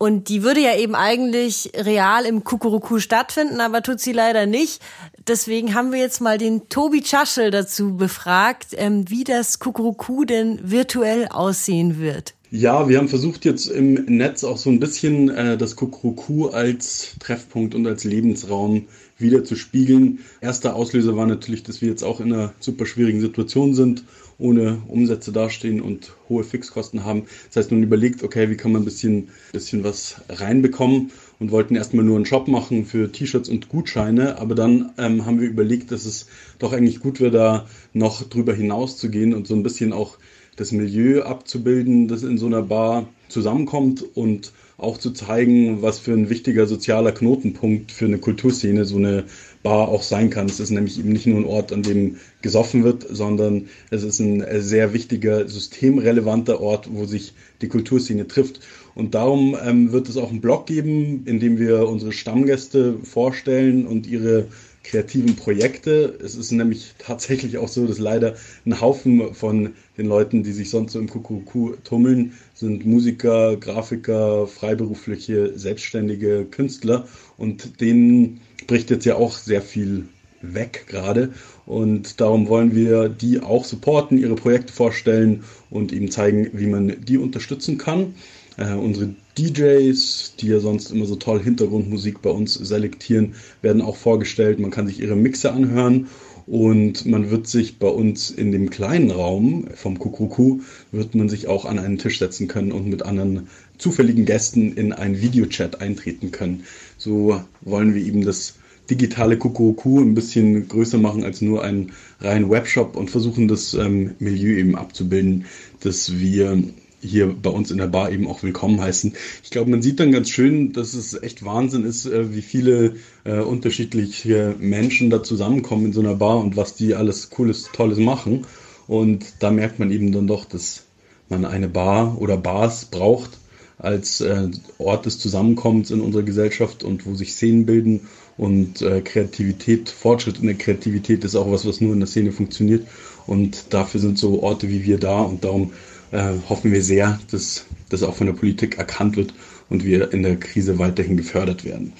[0.01, 4.81] und die würde ja eben eigentlich real im Kukuruku stattfinden, aber tut sie leider nicht.
[5.27, 10.59] Deswegen haben wir jetzt mal den Tobi Tschaschel dazu befragt, ähm, wie das Kukuruku denn
[10.63, 12.33] virtuell aussehen wird.
[12.49, 17.15] Ja, wir haben versucht jetzt im Netz auch so ein bisschen äh, das Kukuruku als
[17.19, 18.87] Treffpunkt und als Lebensraum
[19.19, 20.21] wieder zu spiegeln.
[20.41, 24.03] Erster Auslöser war natürlich, dass wir jetzt auch in einer super schwierigen Situation sind
[24.41, 27.23] ohne Umsätze dastehen und hohe Fixkosten haben.
[27.47, 31.75] Das heißt, nun überlegt, okay, wie kann man ein bisschen, bisschen was reinbekommen und wollten
[31.75, 35.91] erstmal nur einen Shop machen für T-Shirts und Gutscheine, aber dann ähm, haben wir überlegt,
[35.91, 36.27] dass es
[36.59, 40.17] doch eigentlich gut wäre, da noch drüber hinaus zu gehen und so ein bisschen auch
[40.55, 46.13] das Milieu abzubilden, das in so einer Bar zusammenkommt und auch zu zeigen, was für
[46.13, 49.25] ein wichtiger sozialer Knotenpunkt für eine Kulturszene so eine
[49.63, 50.47] Bar auch sein kann.
[50.47, 54.19] Es ist nämlich eben nicht nur ein Ort, an dem gesoffen wird, sondern es ist
[54.19, 58.61] ein sehr wichtiger, systemrelevanter Ort, wo sich die Kulturszene trifft.
[58.95, 63.85] Und darum ähm, wird es auch einen Blog geben, in dem wir unsere Stammgäste vorstellen
[63.85, 64.47] und ihre
[64.83, 66.17] kreativen Projekte.
[66.23, 68.35] Es ist nämlich tatsächlich auch so, dass leider
[68.65, 74.47] ein Haufen von den Leuten, die sich sonst so im Kuckuck tummeln, sind Musiker, Grafiker,
[74.47, 77.07] freiberufliche, selbstständige Künstler
[77.37, 78.41] und denen
[78.71, 80.05] bricht jetzt ja auch sehr viel
[80.41, 81.33] weg gerade.
[81.65, 86.95] Und darum wollen wir die auch supporten, ihre Projekte vorstellen und eben zeigen, wie man
[87.03, 88.15] die unterstützen kann.
[88.55, 93.97] Äh, unsere DJs, die ja sonst immer so toll Hintergrundmusik bei uns selektieren, werden auch
[93.97, 94.57] vorgestellt.
[94.57, 96.07] Man kann sich ihre Mixe anhören
[96.47, 100.61] und man wird sich bei uns in dem kleinen Raum vom Kuckucku
[100.93, 104.93] wird man sich auch an einen Tisch setzen können und mit anderen zufälligen Gästen in
[104.93, 106.63] einen Videochat eintreten können.
[106.97, 108.55] So wollen wir eben das
[108.91, 114.15] digitale Kuckucku ein bisschen größer machen als nur ein rein Webshop und versuchen das ähm,
[114.19, 115.45] Milieu eben abzubilden,
[115.79, 116.61] das wir
[117.01, 119.13] hier bei uns in der Bar eben auch willkommen heißen.
[119.43, 122.95] Ich glaube, man sieht dann ganz schön, dass es echt Wahnsinn ist, äh, wie viele
[123.23, 127.97] äh, unterschiedliche Menschen da zusammenkommen in so einer Bar und was die alles Cooles, Tolles
[127.97, 128.45] machen.
[128.87, 130.83] Und da merkt man eben dann doch, dass
[131.29, 133.39] man eine Bar oder Bars braucht
[133.77, 138.01] als äh, Ort des Zusammenkommens in unserer Gesellschaft und wo sich Szenen bilden
[138.41, 142.31] und äh, Kreativität, Fortschritt in der Kreativität ist auch was, was nur in der Szene
[142.31, 142.87] funktioniert.
[143.27, 145.73] Und dafür sind so Orte wie wir da und darum
[146.11, 149.35] äh, hoffen wir sehr, dass das auch von der Politik erkannt wird
[149.69, 151.93] und wir in der Krise weiterhin gefördert werden.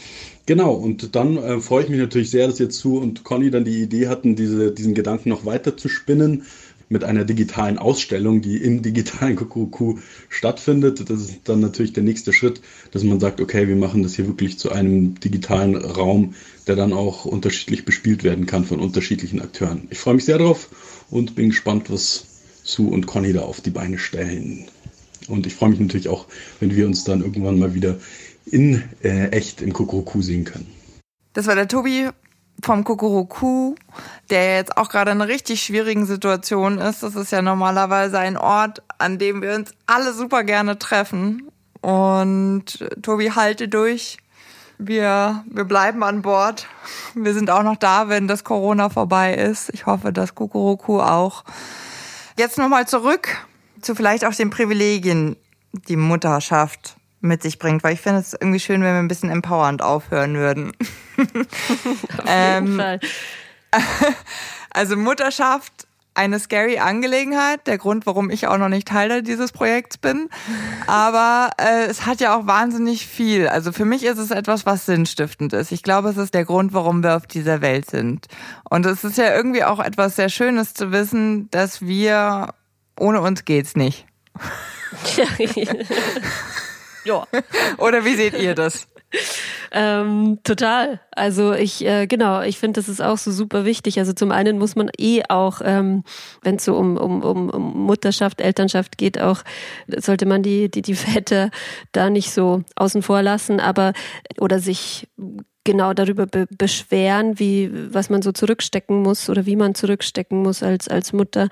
[0.48, 3.64] Genau, und dann äh, freue ich mich natürlich sehr, dass jetzt Sue und Conny dann
[3.64, 6.46] die Idee hatten, diese, diesen Gedanken noch weiter zu spinnen
[6.92, 11.10] mit einer digitalen Ausstellung, die im digitalen Kuckuck stattfindet.
[11.10, 12.62] Das ist dann natürlich der nächste Schritt,
[12.92, 16.36] dass man sagt, okay, wir machen das hier wirklich zu einem digitalen Raum,
[16.68, 19.88] der dann auch unterschiedlich bespielt werden kann von unterschiedlichen Akteuren.
[19.90, 20.70] Ich freue mich sehr drauf
[21.10, 22.26] und bin gespannt, was
[22.64, 24.66] Sue und Conny da auf die Beine stellen.
[25.30, 26.28] Und ich freue mich natürlich auch,
[26.60, 27.98] wenn wir uns dann irgendwann mal wieder
[28.46, 30.68] in äh, echt im Kuckuck sehen können.
[31.32, 32.10] Das war der Tobi
[32.64, 33.76] vom Kukuruku,
[34.30, 37.04] der jetzt auch gerade in einer richtig schwierigen Situation ist.
[37.04, 41.50] Das ist ja normalerweise ein Ort, an dem wir uns alle super gerne treffen.
[41.82, 44.18] Und Tobi, halte durch.
[44.78, 46.68] Wir, wir bleiben an Bord.
[47.14, 49.70] Wir sind auch noch da, wenn das Corona vorbei ist.
[49.74, 51.44] Ich hoffe, dass Kukuruku auch.
[52.38, 53.28] Jetzt nochmal zurück
[53.82, 55.36] zu vielleicht auch den Privilegien,
[55.88, 59.30] die Mutterschaft mit sich bringt, weil ich finde es irgendwie schön, wenn wir ein bisschen
[59.30, 60.72] empowernd aufhören würden.
[61.18, 63.00] Auf ähm, jeden Fall.
[64.74, 69.98] Also Mutterschaft, eine scary Angelegenheit, der Grund, warum ich auch noch nicht Teil dieses Projekts
[69.98, 70.30] bin.
[70.88, 73.48] Aber äh, es hat ja auch wahnsinnig viel.
[73.48, 75.72] Also für mich ist es etwas, was sinnstiftend ist.
[75.72, 78.28] Ich glaube, es ist der Grund, warum wir auf dieser Welt sind.
[78.70, 82.54] Und es ist ja irgendwie auch etwas sehr Schönes zu wissen, dass wir
[83.00, 84.06] ohne uns geht's nicht.
[87.04, 87.28] ja.
[87.78, 88.88] Oder wie seht ihr das?
[89.72, 91.00] Ähm, total.
[91.12, 94.00] Also ich, äh, genau, ich finde, das ist auch so super wichtig.
[94.00, 96.04] Also zum einen muss man eh auch, ähm,
[96.42, 99.44] wenn es so um, um, um, um Mutterschaft, Elternschaft geht, auch
[99.88, 101.52] sollte man die, die, die Väter
[101.92, 103.94] da nicht so außen vor lassen, aber
[104.40, 105.08] oder sich
[105.64, 110.64] genau darüber be beschweren, wie was man so zurückstecken muss oder wie man zurückstecken muss
[110.64, 111.50] als als Mutter,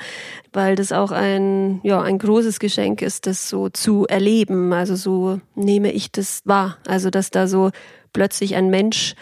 [0.52, 4.74] weil das auch ein ja ein großes Geschenk ist, das so zu erleben.
[4.74, 6.78] Also so nehme ich das wahr.
[6.88, 7.72] Also dass da so
[8.14, 9.16] plötzlich ein Mensch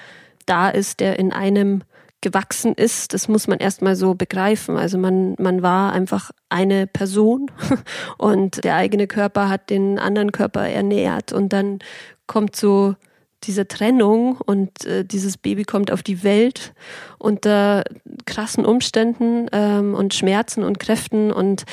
[0.46, 1.84] da ist, der in einem
[2.22, 4.78] gewachsen ist, das muss man erstmal so begreifen.
[4.78, 7.52] Also man, man war einfach eine Person
[8.18, 11.80] und der eigene Körper hat den anderen Körper ernährt und dann
[12.26, 12.96] kommt so
[13.44, 16.74] diese Trennung und äh, dieses Baby kommt auf die Welt
[17.20, 17.84] unter
[18.26, 21.66] krassen Umständen ähm, und Schmerzen und Kräften und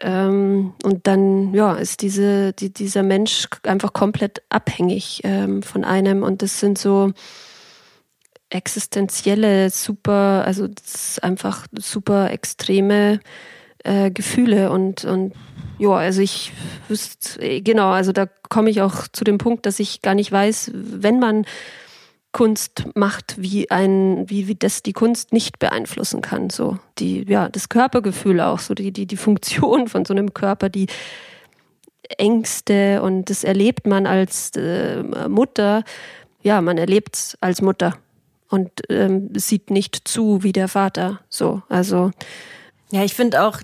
[0.00, 6.22] ähm, und dann ja ist diese die, dieser Mensch einfach komplett abhängig ähm, von einem.
[6.22, 7.12] Und das sind so
[8.50, 13.20] existenzielle super also das ist einfach super extreme
[13.84, 15.32] äh, Gefühle und und
[15.78, 16.52] ja, also ich
[16.88, 20.72] wüsste, genau, also da komme ich auch zu dem Punkt, dass ich gar nicht weiß,
[20.74, 21.46] wenn man
[22.32, 26.50] Kunst macht, wie ein, wie, wie das die Kunst nicht beeinflussen kann.
[26.50, 30.68] So die, ja, das Körpergefühl auch, so die, die, die Funktion von so einem Körper,
[30.68, 30.88] die
[32.16, 35.84] Ängste und das erlebt man als äh, Mutter.
[36.42, 37.96] Ja, man erlebt es als Mutter
[38.48, 41.20] und ähm, sieht nicht zu wie der Vater.
[41.28, 42.10] So, also.
[42.90, 43.58] Ja, ich finde auch,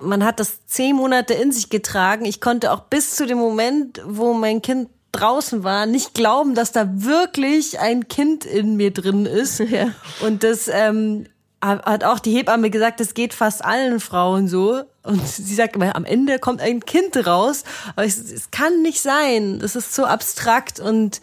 [0.00, 2.24] man hat das zehn Monate in sich getragen.
[2.24, 6.72] Ich konnte auch bis zu dem Moment, wo mein Kind draußen war, nicht glauben, dass
[6.72, 9.60] da wirklich ein Kind in mir drin ist.
[9.70, 9.88] Ja.
[10.20, 11.26] Und das ähm,
[11.60, 14.82] hat auch die Hebamme gesagt, das geht fast allen Frauen so.
[15.02, 17.64] Und sie sagt immer, am Ende kommt ein Kind raus.
[17.94, 19.58] Aber es kann nicht sein.
[19.58, 21.20] Das ist so abstrakt und,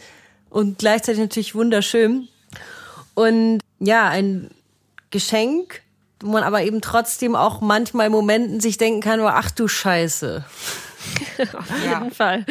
[0.49, 2.27] und gleichzeitig natürlich wunderschön.
[3.13, 4.49] Und ja, ein
[5.11, 5.82] Geschenk
[6.23, 10.43] wo man aber eben trotzdem auch manchmal Momenten sich denken kann, oh, ach du Scheiße.
[11.53, 12.09] Auf jeden ja.
[12.09, 12.45] Fall.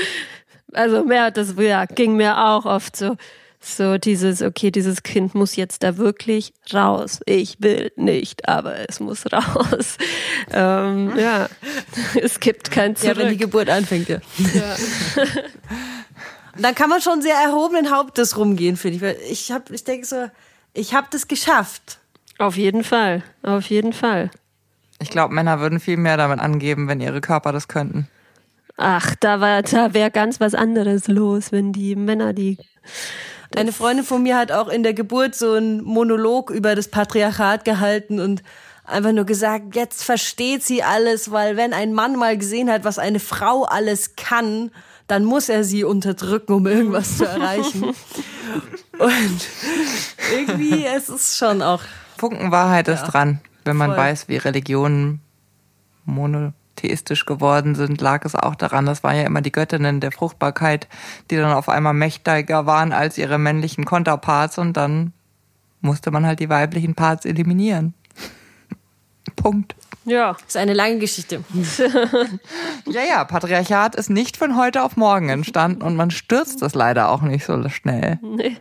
[0.73, 3.17] Also mehr, das ja, ging mir auch oft so.
[3.65, 7.21] So dieses, okay, dieses Kind muss jetzt da wirklich raus.
[7.27, 9.97] Ich will nicht, aber es muss raus.
[10.55, 11.49] Ähm, ja,
[12.21, 13.17] es gibt kein Zurück.
[13.17, 14.19] Ja, wenn die Geburt anfängt, ja.
[14.53, 14.77] ja.
[16.59, 19.31] dann kann man schon sehr erhobenen Hauptes rumgehen, finde ich.
[19.31, 20.29] ich, hab, ich denke so,
[20.75, 22.01] ich habe das geschafft.
[22.43, 24.29] Auf jeden Fall, auf jeden Fall.
[25.01, 28.09] Ich glaube, Männer würden viel mehr damit angeben, wenn ihre Körper das könnten.
[28.77, 32.59] Ach, da war, da wäre ganz was anderes los, wenn die Männer die.
[33.55, 37.65] Eine Freundin von mir hat auch in der Geburt so einen Monolog über das Patriarchat
[37.65, 38.43] gehalten und
[38.85, 42.99] einfach nur gesagt, jetzt versteht sie alles, weil wenn ein Mann mal gesehen hat, was
[42.99, 44.73] eine Frau alles kann,
[45.07, 47.85] dann muss er sie unterdrücken, um irgendwas zu erreichen.
[48.99, 49.41] und
[50.35, 51.83] irgendwie, es ist schon auch
[52.23, 52.95] Funken Wahrheit ja.
[52.95, 53.99] ist dran, wenn man Voll.
[53.99, 55.21] weiß, wie Religionen
[56.05, 60.87] monotheistisch geworden sind, lag es auch daran, das waren ja immer die Göttinnen der Fruchtbarkeit,
[61.33, 65.13] die dann auf einmal mächtiger waren als ihre männlichen Konterparts und dann
[65.81, 67.93] musste man halt die weiblichen Parts eliminieren.
[69.35, 69.75] Punkt.
[70.05, 70.35] Ja.
[70.35, 71.43] Das ist eine lange Geschichte.
[72.87, 77.09] Ja, ja, Patriarchat ist nicht von heute auf morgen entstanden und man stürzt es leider
[77.09, 78.21] auch nicht so schnell.
[78.23, 78.59] Nee.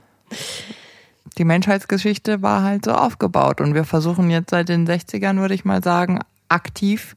[1.42, 5.66] Die Menschheitsgeschichte war halt so aufgebaut und wir versuchen jetzt seit den 60ern, würde ich
[5.66, 6.20] mal sagen,
[6.50, 7.16] aktiv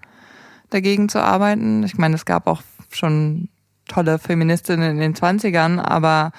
[0.70, 1.82] dagegen zu arbeiten.
[1.82, 3.50] Ich meine, es gab auch schon
[3.86, 6.32] tolle Feministinnen in den 20ern, aber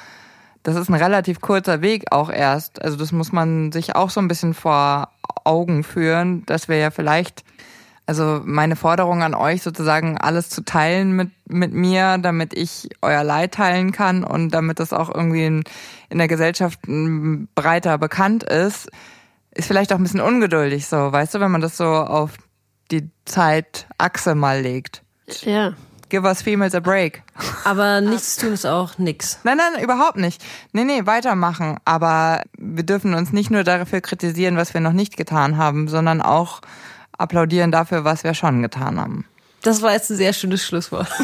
[0.64, 2.82] das ist ein relativ kurzer Weg auch erst.
[2.82, 5.10] Also das muss man sich auch so ein bisschen vor
[5.44, 7.44] Augen führen, dass wir ja vielleicht,
[8.06, 13.24] also meine Forderung an euch sozusagen alles zu teilen mit, mit mir, damit ich euer
[13.24, 15.64] Leid teilen kann und damit das auch irgendwie in,
[16.10, 18.90] in der Gesellschaft m, breiter bekannt ist,
[19.52, 22.32] ist vielleicht auch ein bisschen ungeduldig so, weißt du, wenn man das so auf
[22.92, 25.02] die Zeitachse mal legt.
[25.42, 25.74] Ja.
[26.10, 27.24] Give us females a break.
[27.64, 29.40] Aber nichts tun ist auch nix.
[29.44, 30.44] Nein, nein, überhaupt nicht.
[30.72, 31.78] Nee, nee, weitermachen.
[31.84, 36.22] Aber wir dürfen uns nicht nur dafür kritisieren, was wir noch nicht getan haben, sondern
[36.22, 36.62] auch
[37.18, 39.26] applaudieren dafür, was wir schon getan haben.
[39.62, 41.08] Das war jetzt ein sehr schönes Schlusswort.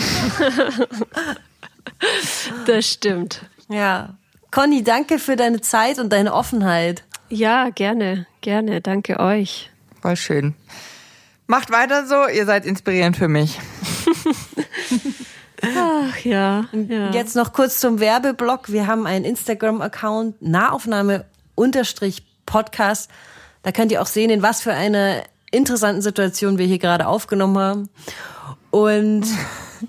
[2.66, 3.46] Das stimmt.
[3.70, 4.16] Ja.
[4.52, 7.04] Conny, danke für deine Zeit und deine Offenheit.
[7.30, 8.82] Ja, gerne, gerne.
[8.82, 9.70] Danke euch.
[10.02, 10.56] Voll schön.
[11.48, 13.60] Macht weiter so, ihr seid inspirierend für mich.
[15.62, 16.66] Ach ja.
[16.74, 17.12] ja.
[17.12, 18.72] Jetzt noch kurz zum Werbeblock.
[18.72, 23.12] Wir haben einen Instagram-Account, Nahaufnahme-Podcast.
[23.64, 25.22] Da könnt ihr auch sehen, in was für einer
[25.52, 27.90] interessanten Situation wir hier gerade aufgenommen haben.
[28.72, 29.26] Und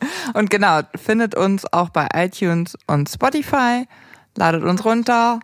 [0.35, 3.87] Und genau, findet uns auch bei iTunes und Spotify,
[4.37, 5.41] ladet uns runter,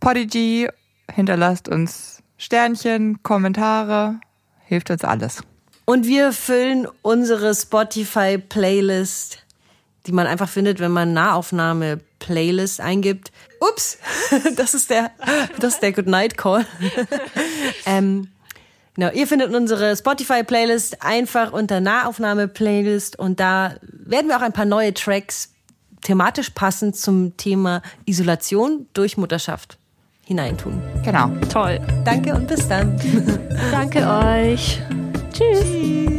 [0.00, 0.68] Podigy,
[1.12, 4.20] hinterlasst uns Sternchen, Kommentare,
[4.64, 5.42] hilft uns alles.
[5.84, 9.38] Und wir füllen unsere Spotify-Playlist,
[10.06, 13.30] die man einfach findet, wenn man Nahaufnahme-Playlist eingibt.
[13.60, 13.98] Ups,
[14.56, 15.10] das ist der,
[15.58, 16.66] das ist der Goodnight Call.
[17.86, 18.28] ähm,
[18.94, 24.64] genau, ihr findet unsere Spotify-Playlist einfach unter Nahaufnahme-Playlist und da werden wir auch ein paar
[24.64, 25.50] neue Tracks
[26.02, 29.78] thematisch passend zum Thema Isolation durch Mutterschaft
[30.24, 30.82] hineintun.
[31.04, 31.30] Genau.
[31.52, 31.80] Toll.
[32.04, 32.98] Danke und bis dann.
[33.70, 34.80] Danke euch.
[35.32, 36.11] Tschüss.